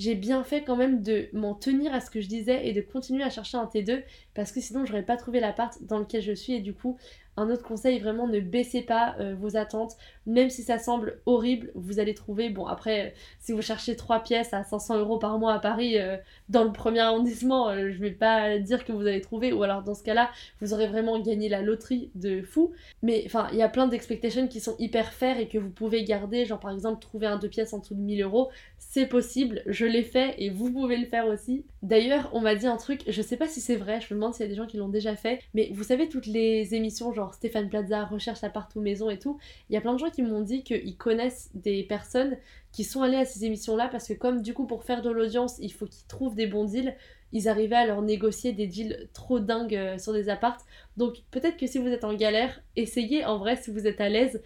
[0.00, 2.80] j'ai bien fait quand même de m'en tenir à ce que je disais et de
[2.80, 4.02] continuer à chercher un T2
[4.32, 6.96] parce que sinon j'aurais pas trouvé l'appart dans lequel je suis et du coup
[7.40, 11.72] un autre conseil, vraiment ne baissez pas euh, vos attentes, même si ça semble horrible,
[11.74, 15.54] vous allez trouver, bon après, si vous cherchez 3 pièces à 500 euros par mois
[15.54, 16.16] à Paris, euh,
[16.48, 19.82] dans le premier arrondissement, euh, je vais pas dire que vous allez trouver, ou alors
[19.82, 22.72] dans ce cas-là, vous aurez vraiment gagné la loterie de fou.
[23.02, 26.04] Mais enfin, il y a plein d'expectations qui sont hyper faires et que vous pouvez
[26.04, 29.62] garder, genre par exemple trouver un 2 pièces en dessous de 1000 euros, c'est possible,
[29.66, 31.64] je l'ai fait et vous pouvez le faire aussi.
[31.82, 34.34] D'ailleurs, on m'a dit un truc, je sais pas si c'est vrai, je me demande
[34.34, 37.12] s'il y a des gens qui l'ont déjà fait, mais vous savez toutes les émissions
[37.12, 39.38] genre Stéphane Plaza, recherche appart ou maison et tout,
[39.68, 42.36] il y a plein de gens qui m'ont dit qu'ils connaissent des personnes
[42.72, 45.58] qui sont allées à ces émissions-là parce que comme du coup pour faire de l'audience,
[45.60, 46.94] il faut qu'ils trouvent des bons deals,
[47.32, 50.58] ils arrivaient à leur négocier des deals trop dingues euh, sur des apparts.
[50.96, 54.08] Donc peut-être que si vous êtes en galère, essayez en vrai si vous êtes à
[54.08, 54.42] l'aise.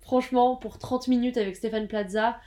[0.00, 2.38] Franchement, pour 30 minutes avec Stéphane Plaza,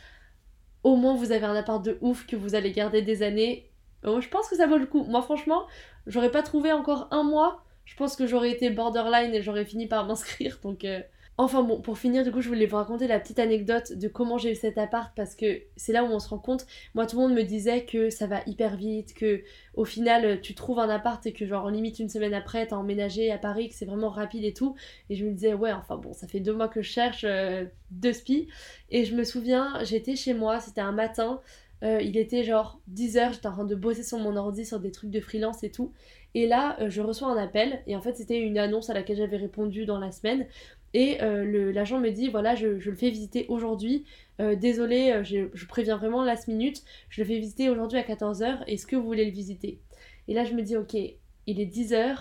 [0.84, 3.70] au moins vous avez un appart de ouf que vous allez garder des années.
[4.04, 5.04] Oh, je pense que ça vaut le coup.
[5.04, 5.68] Moi franchement,
[6.08, 9.88] j'aurais pas trouvé encore un mois je pense que j'aurais été borderline et j'aurais fini
[9.88, 10.60] par m'inscrire.
[10.64, 11.02] Donc, euh,
[11.38, 14.38] enfin bon, pour finir, du coup, je voulais vous raconter la petite anecdote de comment
[14.38, 16.66] j'ai eu cet appart parce que c'est là où on se rend compte.
[16.94, 20.54] Moi, tout le monde me disait que ça va hyper vite, que au final, tu
[20.56, 23.76] trouves un appart et que, genre, limite une semaine après, t'as emménagé à Paris, que
[23.76, 24.76] c'est vraiment rapide et tout.
[25.10, 27.66] Et je me disais, ouais, enfin bon, ça fait deux mois que je cherche euh,
[27.90, 28.48] deux spi.
[28.90, 31.42] Et je me souviens, j'étais chez moi, c'était un matin.
[31.84, 34.92] Euh, il était genre 10h, j'étais en train de bosser sur mon ordi sur des
[34.92, 35.94] trucs de freelance et tout.
[36.34, 39.18] Et là, euh, je reçois un appel, et en fait, c'était une annonce à laquelle
[39.18, 40.48] j'avais répondu dans la semaine.
[40.94, 44.06] Et euh, l'agent me dit voilà, je, le fais visiter aujourd'hui.
[44.42, 46.84] Euh, désolé, je, préviens vraiment last minute.
[47.10, 48.64] Je le fais visiter aujourd'hui à 14h.
[48.68, 49.80] Est-ce que vous voulez le visiter?
[50.28, 52.18] Et là, je me dis ok, il est 10h.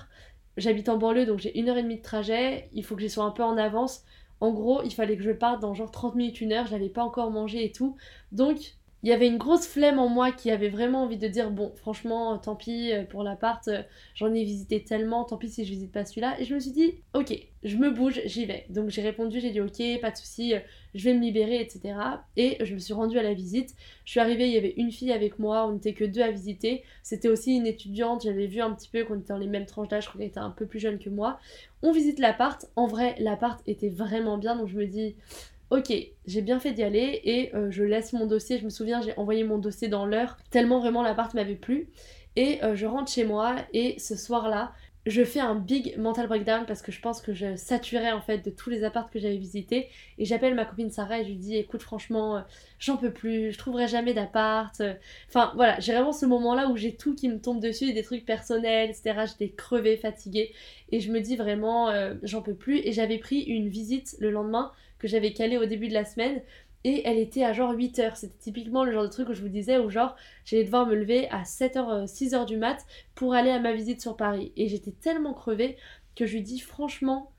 [0.57, 2.69] J'habite en banlieue, donc j'ai une heure et demie de trajet.
[2.73, 4.05] Il faut que je sois un peu en avance.
[4.41, 6.67] En gros, il fallait que je parte dans genre 30 minutes, une heure.
[6.67, 7.97] Je n'avais pas encore mangé et tout.
[8.33, 11.51] Donc, il y avait une grosse flemme en moi qui avait vraiment envie de dire
[11.51, 13.83] bon franchement tant pis euh, pour l'appart euh,
[14.15, 16.39] j'en ai visité tellement tant pis si je visite pas celui-là.
[16.39, 17.33] Et je me suis dit ok
[17.63, 18.67] je me bouge j'y vais.
[18.69, 20.61] Donc j'ai répondu j'ai dit ok pas de souci euh,
[20.95, 21.95] je vais me libérer etc
[22.37, 23.75] et je me suis rendue à la visite.
[24.05, 26.31] Je suis arrivée il y avait une fille avec moi on n'était que deux à
[26.31, 26.85] visiter.
[27.03, 29.89] C'était aussi une étudiante j'avais vu un petit peu qu'on était dans les mêmes tranches
[29.89, 31.39] d'âge je crois qu'elle était un peu plus jeune que moi.
[31.83, 32.67] On visite l'appart.
[32.77, 35.17] En vrai l'appart était vraiment bien donc je me dis
[35.71, 35.93] ok,
[36.27, 38.59] j'ai bien fait d'y aller et euh, je laisse mon dossier.
[38.59, 41.89] Je me souviens, j'ai envoyé mon dossier dans l'heure, tellement vraiment l'appart m'avait plu.
[42.37, 44.73] Et euh, je rentre chez moi et ce soir-là,
[45.07, 48.39] je fais un big mental breakdown parce que je pense que je saturais en fait
[48.39, 49.89] de tous les apparts que j'avais visités.
[50.19, 52.41] Et j'appelle ma copine Sarah et je lui dis écoute, franchement, euh,
[52.79, 54.83] j'en peux plus, je trouverai jamais d'appart.
[55.29, 58.27] Enfin voilà, j'ai vraiment ce moment-là où j'ai tout qui me tombe dessus, des trucs
[58.27, 59.25] personnels, etc.
[59.27, 60.53] J'étais crevée, fatiguée.
[60.93, 61.91] Et je me dis vraiment,
[62.23, 62.79] j'en peux plus.
[62.85, 66.41] Et j'avais pris une visite le lendemain que j'avais calé au début de la semaine
[66.85, 68.17] et elle était à genre 8 heures.
[68.17, 70.95] C'était typiquement le genre de truc où je vous disais où genre j'allais devoir me
[70.95, 74.53] lever à 7h, 6h euh, du mat pour aller à ma visite sur Paris.
[74.57, 75.77] Et j'étais tellement crevée
[76.15, 77.33] que je lui dis franchement,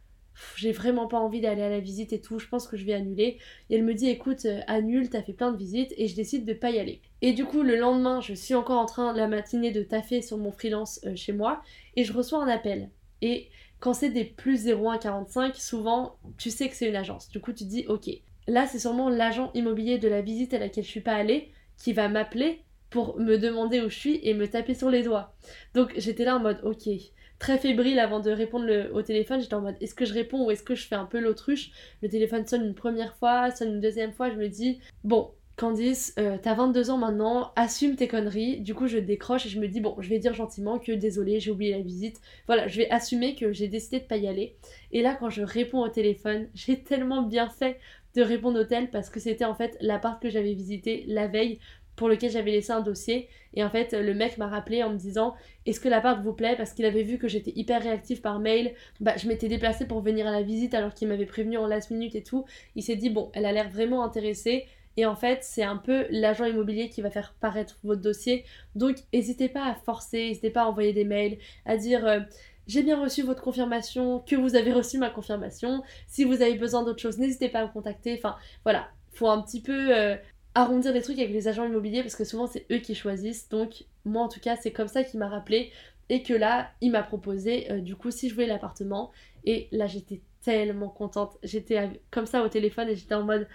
[0.56, 2.94] j'ai vraiment pas envie d'aller à la visite et tout, je pense que je vais
[2.94, 3.38] annuler.
[3.70, 6.46] Et elle me dit écoute, euh, annule, t'as fait plein de visites et je décide
[6.46, 7.02] de pas y aller.
[7.22, 10.38] Et du coup, le lendemain, je suis encore en train la matinée de taffer sur
[10.38, 11.62] mon freelance euh, chez moi
[11.96, 12.90] et je reçois un appel.
[13.22, 13.50] Et
[13.82, 17.28] quand c'est des plus 0,145, souvent, tu sais que c'est une agence.
[17.30, 18.10] Du coup, tu dis, ok.
[18.48, 21.92] Là, c'est sûrement l'agent immobilier de la visite à laquelle je suis pas allée qui
[21.92, 25.34] va m'appeler pour me demander où je suis et me taper sur les doigts.
[25.74, 26.90] Donc, j'étais là en mode, ok.
[27.40, 30.52] Très fébrile avant de répondre au téléphone, j'étais en mode est-ce que je réponds ou
[30.52, 31.72] est-ce que je fais un peu l'autruche?
[32.04, 36.16] Le téléphone sonne une première fois, sonne une deuxième fois, je me dis bon, Candice,
[36.18, 38.62] euh, t'as 22 ans maintenant, assume tes conneries.
[38.62, 41.40] Du coup, je décroche et je me dis, bon, je vais dire gentiment que désolé,
[41.40, 42.20] j'ai oublié la visite.
[42.48, 44.56] Voilà, je vais assumer que j'ai décidé de pas y aller.
[44.92, 47.78] Et là, quand je réponds au téléphone, j'ai tellement bien fait
[48.16, 51.60] de répondre au tel parce que c'était en fait l'appart que j'avais visité la veille
[51.96, 53.30] pour lequel j'avais laissé un dossier.
[53.54, 55.36] Et en fait, le mec m'a rappelé en me disant
[55.68, 56.56] Est-ce que l'appart vous plaît?
[56.58, 58.74] Parce qu'il avait vu que j'étais hyper réactive par mail.
[59.00, 61.92] Bah, je m'étais déplacée pour venir à la visite alors qu'il m'avait prévenu en last
[61.92, 62.46] minute et tout.
[62.76, 64.66] Il s'est dit Bon, elle a l'air vraiment intéressée.
[64.98, 68.46] Et en fait, c'est un peu l'agent immobilier qui va faire paraître votre dossier.
[68.76, 72.20] Donc, n'hésitez pas à forcer, n'hésitez pas à envoyer des mails, à dire euh,
[72.68, 75.84] j'ai bien reçu votre confirmation, que vous avez reçu ma confirmation.
[76.08, 78.16] Si vous avez besoin d'autre chose, n'hésitez pas à me contacter.
[78.18, 80.16] Enfin, voilà, faut un petit peu euh,
[80.56, 83.50] arrondir les trucs avec les agents immobiliers parce que souvent c'est eux qui choisissent.
[83.50, 85.72] Donc, moi en tout cas, c'est comme ça qu'il m'a rappelé
[86.10, 89.12] et que là, il m'a proposé euh, du coup si je voulais l'appartement.
[89.46, 91.38] Et là, j'étais tellement contente.
[91.44, 93.48] J'étais comme ça au téléphone et j'étais en mode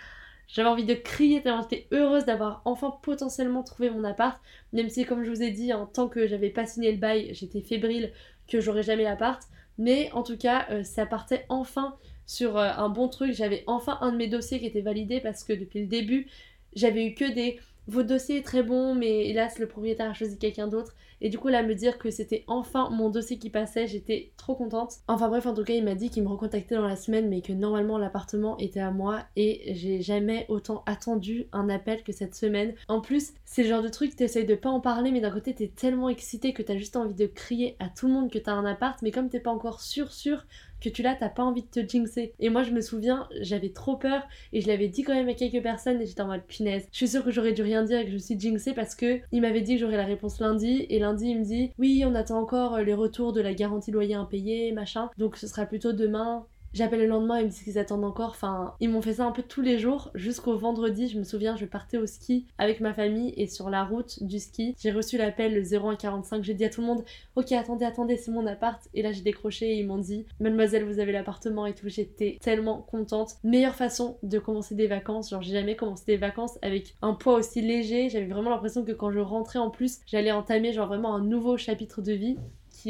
[0.48, 4.40] J'avais envie de crier tellement j'étais heureuse d'avoir enfin potentiellement trouvé mon appart.
[4.72, 7.30] Même si, comme je vous ai dit, en tant que j'avais pas signé le bail,
[7.34, 8.12] j'étais fébrile
[8.48, 9.42] que j'aurais jamais l'appart.
[9.78, 13.32] Mais en tout cas, euh, ça partait enfin sur euh, un bon truc.
[13.32, 16.28] J'avais enfin un de mes dossiers qui était validé parce que depuis le début,
[16.74, 20.38] j'avais eu que des votre dossier est très bon, mais hélas, le propriétaire a choisi
[20.38, 20.94] quelqu'un d'autre.
[21.20, 24.54] Et du coup, là, me dire que c'était enfin mon dossier qui passait, j'étais trop
[24.54, 24.96] contente.
[25.08, 27.40] Enfin bref, en tout cas, il m'a dit qu'il me recontactait dans la semaine, mais
[27.40, 29.24] que normalement l'appartement était à moi.
[29.36, 32.74] Et j'ai jamais autant attendu un appel que cette semaine.
[32.88, 35.54] En plus, c'est le genre de truc, t'essayes de pas en parler, mais d'un côté,
[35.54, 38.52] t'es tellement excité que t'as juste envie de crier à tout le monde que t'as
[38.52, 39.00] un appart.
[39.02, 40.44] Mais comme t'es pas encore sûr, sûr
[40.80, 42.34] que tu l'as, t'as pas envie de te jinxer.
[42.38, 45.34] Et moi, je me souviens, j'avais trop peur et je l'avais dit quand même à
[45.34, 46.86] quelques personnes et j'étais en mode punaise.
[46.92, 49.20] Je suis sûre que j'aurais dû rien dire et que je suis jinxée parce que
[49.32, 52.14] il m'avait dit que j'aurais la réponse lundi et lundi il me dit oui, on
[52.14, 55.10] attend encore les retours de la garantie loyer impayé, machin.
[55.18, 56.46] Donc ce sera plutôt demain.
[56.76, 58.28] J'appelle le lendemain, ils me disent qu'ils attendent encore.
[58.32, 61.08] Enfin, ils m'ont fait ça un peu tous les jours jusqu'au vendredi.
[61.08, 64.38] Je me souviens, je partais au ski avec ma famille et sur la route du
[64.38, 66.44] ski, j'ai reçu l'appel le 0145.
[66.44, 67.02] J'ai dit à tout le monde
[67.34, 68.78] Ok, attendez, attendez, c'est mon appart.
[68.92, 71.88] Et là, j'ai décroché et ils m'ont dit Mademoiselle, vous avez l'appartement et tout.
[71.88, 73.36] J'étais tellement contente.
[73.42, 75.30] Meilleure façon de commencer des vacances.
[75.30, 78.10] Genre, j'ai jamais commencé des vacances avec un poids aussi léger.
[78.10, 81.56] J'avais vraiment l'impression que quand je rentrais en plus, j'allais entamer genre vraiment un nouveau
[81.56, 82.36] chapitre de vie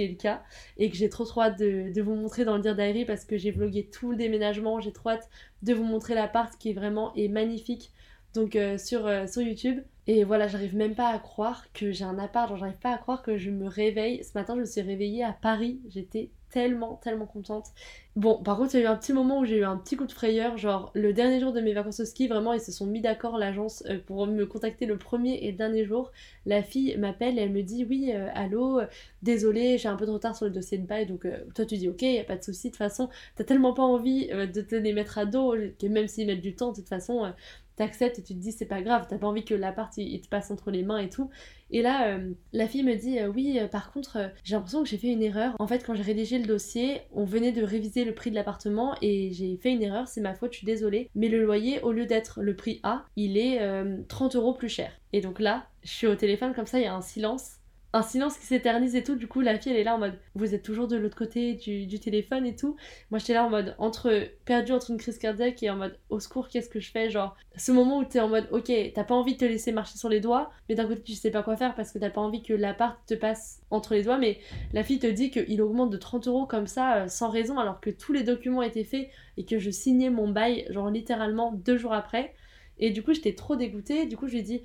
[0.02, 0.42] est le cas
[0.76, 3.37] et que j'ai trop trop hâte de, vous montrer dans le Dear Diary parce que
[3.37, 5.28] j'ai vlogué tout le déménagement, j'ai trop hâte
[5.62, 7.92] de vous montrer l'appart qui est vraiment est magnifique
[8.35, 9.82] donc euh, sur, euh, sur YouTube.
[10.06, 13.22] Et voilà, j'arrive même pas à croire que j'ai un appart, j'arrive pas à croire
[13.22, 14.22] que je me réveille.
[14.22, 17.66] Ce matin, je me suis réveillée à Paris, j'étais tellement, tellement contente.
[18.14, 19.96] Bon, par contre, il y a eu un petit moment où j'ai eu un petit
[19.96, 22.72] coup de frayeur, genre le dernier jour de mes vacances au ski, vraiment, ils se
[22.72, 26.12] sont mis d'accord, l'agence, euh, pour me contacter le premier et dernier jour.
[26.46, 28.86] La fille m'appelle et elle me dit Oui, euh, allô, euh,
[29.22, 31.88] désolé, j'ai un peu de retard sur le dossier de bail, donc toi tu dis
[31.88, 34.76] Ok, y a pas de souci, de toute façon, t'as tellement pas envie de te
[34.76, 37.32] les mettre à dos, que même s'ils mettent du temps, de toute façon,
[37.76, 40.28] t'acceptes et tu te dis c'est pas grave, t'as pas envie que l'appart il, te
[40.28, 41.30] passe entre les mains et tout.
[41.70, 44.88] Et là, euh, la fille me dit euh, oui, euh, par contre, j'ai l'impression que
[44.88, 45.54] j'ai fait une erreur.
[45.58, 48.94] En fait, quand j'ai rédigé le dossier, on venait de réviser le prix de l'appartement
[49.02, 51.10] et j'ai fait une erreur, c'est ma faute, je suis désolée.
[51.14, 53.60] Mais le loyer, au lieu d'être le prix A, il est
[54.08, 54.92] 30 euros plus cher.
[55.12, 57.55] Et donc là, je suis au téléphone comme ça, il y a un silence
[57.96, 59.14] un silence qui s'éternise et tout.
[59.14, 61.54] Du coup, la fille, elle est là en mode, vous êtes toujours de l'autre côté
[61.54, 62.76] du, téléphone et tout.
[63.11, 66.20] Moi, j'étais là en mode, entre perdu entre une crise cardiaque et en mode, au
[66.20, 67.09] secours, qu'est-ce que je fais?
[67.09, 69.96] Genre, ce moment où t'es en mode, ok, t'as pas envie de te laisser marcher
[69.96, 72.20] sur les doigts, mais d'un côté, tu sais pas quoi faire parce que t'as pas
[72.20, 74.18] envie que l'appart te passe entre les doigts.
[74.18, 74.38] Mais
[74.74, 77.80] la fille te dit qu'il augmente de 30 euros comme ça, euh, sans raison, alors
[77.80, 81.78] que tous les documents étaient faits et que je signais mon bail, genre littéralement deux
[81.78, 82.35] jours après.
[82.78, 84.06] Et du coup, j'étais trop dégoûtée.
[84.06, 84.62] Du coup, je lui ai dit,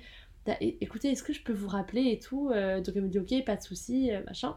[0.60, 3.44] écoutez, est-ce que je peux vous rappeler et tout euh, Donc elle me dit ok,
[3.44, 4.56] pas de souci, euh, machin.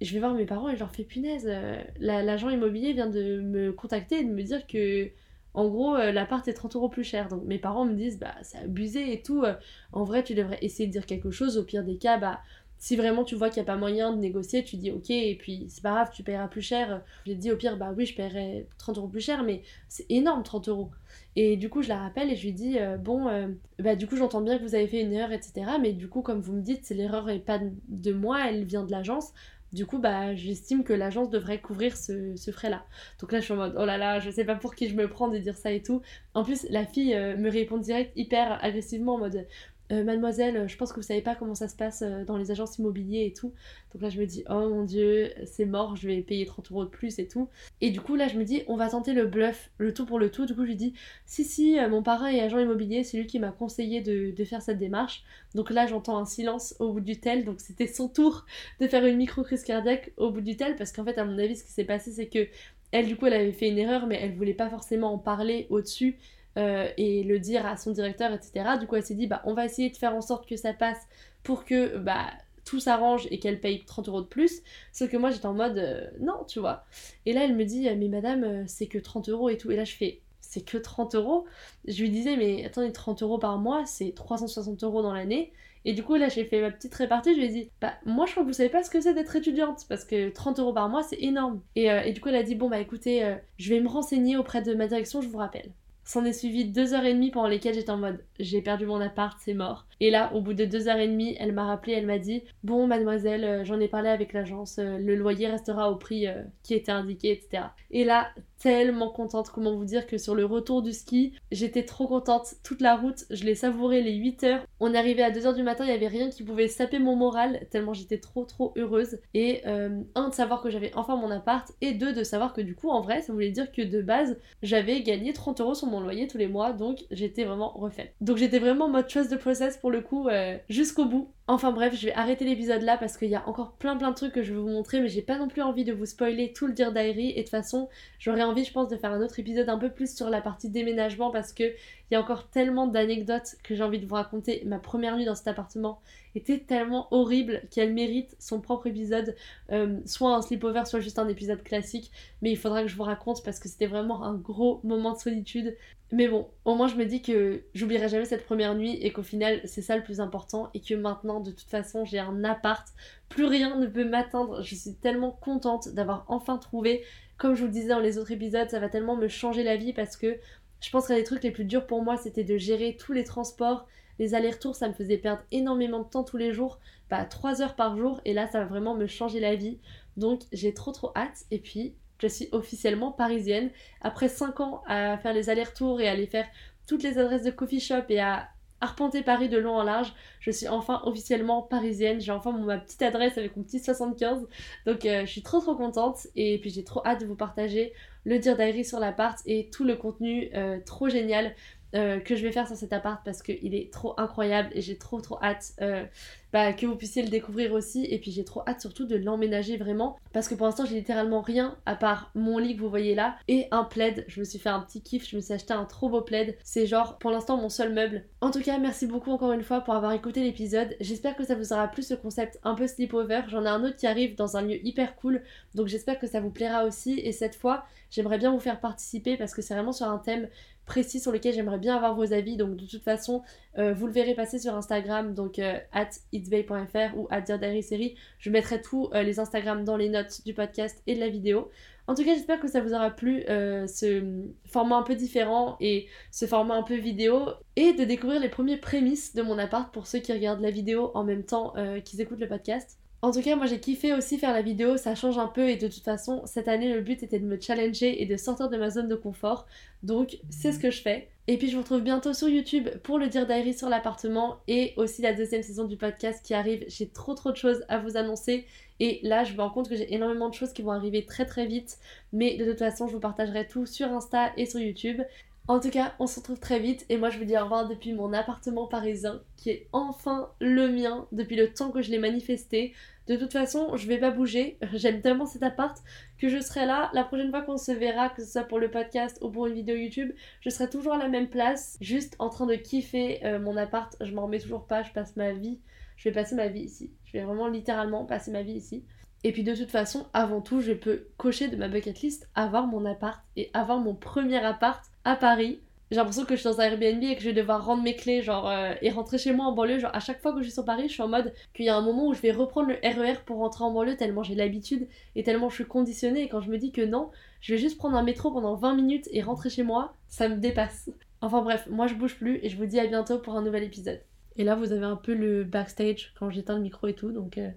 [0.00, 3.40] je vais voir mes parents et je leur fais punaise, euh, l'agent immobilier vient de
[3.40, 5.10] me contacter et de me dire que
[5.54, 7.28] en gros l'appart est 30 euros plus cher.
[7.28, 9.44] Donc mes parents me disent bah c'est abusé et tout.
[9.92, 11.58] en vrai tu devrais essayer de dire quelque chose.
[11.58, 12.40] Au pire des cas bah
[12.82, 15.36] si vraiment tu vois qu'il n'y a pas moyen de négocier, tu dis ok, et
[15.36, 17.00] puis c'est pas grave, tu paieras plus cher.
[17.24, 20.42] J'ai dit au pire, bah oui, je paierai 30 euros plus cher, mais c'est énorme
[20.42, 20.90] 30 euros.
[21.36, 23.46] Et du coup, je la rappelle et je lui dis euh, bon, euh,
[23.78, 25.64] bah du coup, j'entends bien que vous avez fait une erreur, etc.
[25.80, 28.90] Mais du coup, comme vous me dites, l'erreur et pas de moi, elle vient de
[28.90, 29.32] l'agence.
[29.72, 32.84] Du coup, bah, j'estime que l'agence devrait couvrir ce, frais-là.
[33.20, 34.94] Donc là, je suis en mode, oh là là, je sais pas pour qui je
[34.94, 36.02] me prends de dire ça et tout.
[36.34, 39.46] En plus, la fille euh, me répond direct, hyper agressivement, en mode,
[39.92, 42.50] euh, mademoiselle, je pense que vous savez pas comment ça se passe euh, dans les
[42.50, 43.52] agences immobilières et tout.
[43.92, 46.84] Donc là, je me dis, oh mon dieu, c'est mort, je vais payer 30 euros
[46.84, 47.48] de plus et tout.
[47.82, 50.18] Et du coup, là, je me dis, on va tenter le bluff, le tout pour
[50.18, 50.46] le tout.
[50.46, 50.94] Du coup, je lui dis,
[51.26, 54.62] si, si, euh, mon parrain est agent immobilier, c'est lui qui m'a conseillé de, faire
[54.62, 55.24] cette démarche.
[55.54, 57.44] Donc là, j'entends un silence au bout du tel.
[57.44, 58.46] Donc c'était son tour
[58.80, 60.74] de faire une micro-crise cardiaque au bout du tel.
[60.76, 62.48] Parce qu'en fait, à mon avis, ce qui s'est passé, c'est que
[62.92, 65.66] elle, du coup, elle avait fait une erreur, mais elle voulait pas forcément en parler
[65.70, 66.18] au-dessus.
[66.58, 68.76] Euh, et le dire à son directeur, etc.
[68.78, 70.74] Du coup, elle s'est dit, bah, on va essayer de faire en sorte que ça
[70.74, 70.98] passe
[71.42, 72.26] pour que bah,
[72.64, 74.62] tout s'arrange et qu'elle paye 30 euros de plus.
[74.92, 76.84] Sauf que moi, j'étais en mode, euh, non, tu vois.
[77.26, 79.70] Et là, elle me dit, mais madame, euh, c'est que 30 euros et tout.
[79.70, 81.46] Et là, je fais, c'est que 30 euros?
[81.86, 85.52] Je lui disais, mais attendez, 30 euros par mois, c'est 360 euros dans l'année.
[85.84, 87.34] Et du coup, là, j'ai fait ma petite répartie.
[87.34, 89.14] Je lui ai dit, bah, moi, je crois que vous savez pas ce que c'est
[89.14, 89.86] d'être étudiante.
[89.88, 91.62] Parce que 30 euros par mois, c'est énorme.
[91.76, 94.62] Et, et, du coup, elle a dit, bon, bah, écoutez, je vais me renseigner auprès
[94.62, 95.72] de ma direction, je vous rappelle.
[96.04, 99.00] S'en est suivi deux heures et demie pendant lesquelles j'étais en mode j'ai perdu mon
[99.00, 99.86] appart, c'est mort.
[100.00, 102.42] Et là, au bout de deux heures et demie, elle m'a rappelé, elle m'a dit
[102.64, 106.42] bon mademoiselle, euh, j'en ai parlé avec l'agence, euh, le loyer restera au prix euh,
[106.64, 107.64] qui était indiqué, etc.
[107.90, 108.30] Et là,
[108.62, 109.50] tellement contente.
[109.50, 112.54] Comment vous dire que sur le retour du ski, j'étais trop contente.
[112.62, 114.66] Toute la route, je l'ai savouré les 8 heures.
[114.78, 117.66] On arrivé à 2h du matin, il n'y avait rien qui pouvait saper mon moral,
[117.70, 119.18] tellement j'étais trop trop heureuse.
[119.34, 122.60] Et euh, un, de savoir que j'avais enfin mon appart, et deux, de savoir que
[122.60, 125.88] du coup, en vrai, ça voulait dire que de base, j'avais gagné 30 euros sur
[125.88, 128.14] mon loyer tous les mois, donc j'étais vraiment refaite.
[128.20, 131.32] Donc j'étais vraiment en mode trust the process pour le coup, euh, jusqu'au bout.
[131.52, 134.14] Enfin bref, je vais arrêter l'épisode là parce qu'il y a encore plein plein de
[134.14, 136.54] trucs que je vais vous montrer, mais j'ai pas non plus envie de vous spoiler
[136.54, 137.32] tout le Dear Diary.
[137.32, 139.90] Et de toute façon, j'aurais envie, je pense, de faire un autre épisode un peu
[139.90, 143.82] plus sur la partie déménagement parce que il y a encore tellement d'anecdotes que j'ai
[143.82, 144.62] envie de vous raconter.
[144.64, 146.00] Ma première nuit dans cet appartement
[146.34, 149.36] était tellement horrible qu'elle mérite son propre épisode,
[149.70, 152.10] euh, soit un sleepover, soit juste un épisode classique.
[152.40, 155.18] Mais il faudra que je vous raconte parce que c'était vraiment un gros moment de
[155.18, 155.76] solitude.
[156.10, 159.22] Mais bon, au moins je me dis que j'oublierai jamais cette première nuit et qu'au
[159.22, 162.86] final c'est ça le plus important et que maintenant de toute façon j'ai un appart,
[163.30, 164.62] plus rien ne peut m'atteindre.
[164.62, 167.02] Je suis tellement contente d'avoir enfin trouvé.
[167.38, 169.76] Comme je vous le disais dans les autres épisodes, ça va tellement me changer la
[169.76, 170.36] vie parce que
[170.80, 173.24] je pense que les trucs les plus durs pour moi c'était de gérer tous les
[173.24, 173.86] transports,
[174.18, 176.78] les allers-retours, ça me faisait perdre énormément de temps tous les jours,
[177.10, 179.78] bah 3 heures par jour et là ça va vraiment me changer la vie.
[180.16, 183.70] Donc j'ai trop trop hâte et puis je suis officiellement parisienne.
[184.00, 186.46] Après 5 ans à faire les allers-retours et à aller faire
[186.86, 188.48] toutes les adresses de coffee shop et à
[188.80, 192.20] arpenter Paris de long en large, je suis enfin officiellement parisienne.
[192.20, 194.46] J'ai enfin ma petite adresse avec mon petit 75.
[194.86, 197.92] Donc euh, je suis trop trop contente et puis j'ai trop hâte de vous partager
[198.24, 201.54] le dire Diary sur l'appart et tout le contenu euh, trop génial
[201.94, 204.96] euh, que je vais faire sur cet appart parce qu'il est trop incroyable et j'ai
[204.96, 206.04] trop trop hâte euh,
[206.50, 208.06] bah, que vous puissiez le découvrir aussi.
[208.06, 211.42] Et puis j'ai trop hâte surtout de l'emménager vraiment parce que pour l'instant j'ai littéralement
[211.42, 214.24] rien à part mon lit que vous voyez là et un plaid.
[214.26, 216.56] Je me suis fait un petit kiff je me suis acheté un trop beau plaid.
[216.64, 218.24] C'est genre pour l'instant mon seul meuble.
[218.40, 220.96] En tout cas merci beaucoup encore une fois pour avoir écouté l'épisode.
[221.00, 223.42] J'espère que ça vous aura plu ce concept un peu sleepover.
[223.48, 225.42] J'en ai un autre qui arrive dans un lieu hyper cool
[225.74, 227.20] donc j'espère que ça vous plaira aussi.
[227.20, 230.48] Et cette fois j'aimerais bien vous faire participer parce que c'est vraiment sur un thème
[230.86, 232.56] précis sur lequel j'aimerais bien avoir vos avis.
[232.56, 233.42] Donc de toute façon,
[233.78, 237.44] euh, vous le verrez passer sur Instagram, donc euh, at itsbay.fr ou at
[237.82, 238.16] série.
[238.38, 241.70] Je mettrai tous euh, les Instagram dans les notes du podcast et de la vidéo.
[242.08, 246.08] En tout cas, j'espère que ça vous aura plu ce format un peu différent et
[246.32, 250.08] ce format un peu vidéo et de découvrir les premiers prémices de mon appart pour
[250.08, 251.74] ceux qui regardent la vidéo en même temps
[252.04, 252.98] qu'ils écoutent le podcast.
[253.22, 255.76] En tout cas, moi j'ai kiffé aussi faire la vidéo, ça change un peu et
[255.76, 258.76] de toute façon, cette année, le but était de me challenger et de sortir de
[258.76, 259.66] ma zone de confort.
[260.02, 261.28] Donc, c'est ce que je fais.
[261.46, 264.92] Et puis, je vous retrouve bientôt sur YouTube pour le dire diary sur l'appartement et
[264.96, 266.84] aussi la deuxième saison du podcast qui arrive.
[266.88, 268.66] J'ai trop trop de choses à vous annoncer
[268.98, 271.46] et là, je me rends compte que j'ai énormément de choses qui vont arriver très
[271.46, 271.98] très vite.
[272.32, 275.22] Mais de toute façon, je vous partagerai tout sur Insta et sur YouTube.
[275.68, 277.86] En tout cas, on se retrouve très vite et moi je vous dis au revoir
[277.86, 282.18] depuis mon appartement parisien qui est enfin le mien depuis le temps que je l'ai
[282.18, 282.94] manifesté.
[283.28, 284.78] De toute façon, je vais pas bouger.
[284.94, 285.96] J'aime tellement cet appart
[286.38, 288.90] que je serai là la prochaine fois qu'on se verra, que ce soit pour le
[288.90, 290.32] podcast ou pour une vidéo YouTube.
[290.60, 294.14] Je serai toujours à la même place, juste en train de kiffer euh, mon appart.
[294.20, 295.02] Je m'en remets toujours pas.
[295.02, 295.78] Je passe ma vie.
[296.16, 297.12] Je vais passer ma vie ici.
[297.24, 299.04] Je vais vraiment littéralement passer ma vie ici.
[299.44, 302.86] Et puis de toute façon, avant tout, je peux cocher de ma bucket list avoir
[302.86, 305.80] mon appart et avoir mon premier appart à Paris
[306.12, 308.14] j'ai l'impression que je suis dans un Airbnb et que je vais devoir rendre mes
[308.14, 309.98] clés genre euh, et rentrer chez moi en banlieue.
[309.98, 311.88] Genre à chaque fois que je suis sur Paris je suis en mode qu'il y
[311.88, 314.42] a un moment où je vais reprendre le RER e pour rentrer en banlieue tellement
[314.42, 316.42] j'ai l'habitude et tellement je suis conditionnée.
[316.42, 317.30] Et quand je me dis que non
[317.62, 320.56] je vais juste prendre un métro pendant 20 minutes et rentrer chez moi ça me
[320.56, 321.08] dépasse.
[321.40, 323.82] Enfin bref moi je bouge plus et je vous dis à bientôt pour un nouvel
[323.82, 324.20] épisode.
[324.56, 327.56] Et là vous avez un peu le backstage quand j'éteins le micro et tout donc
[327.56, 327.70] euh,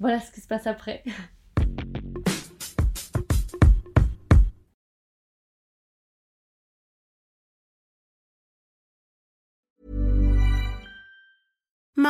[0.00, 1.04] voilà ce qui se passe après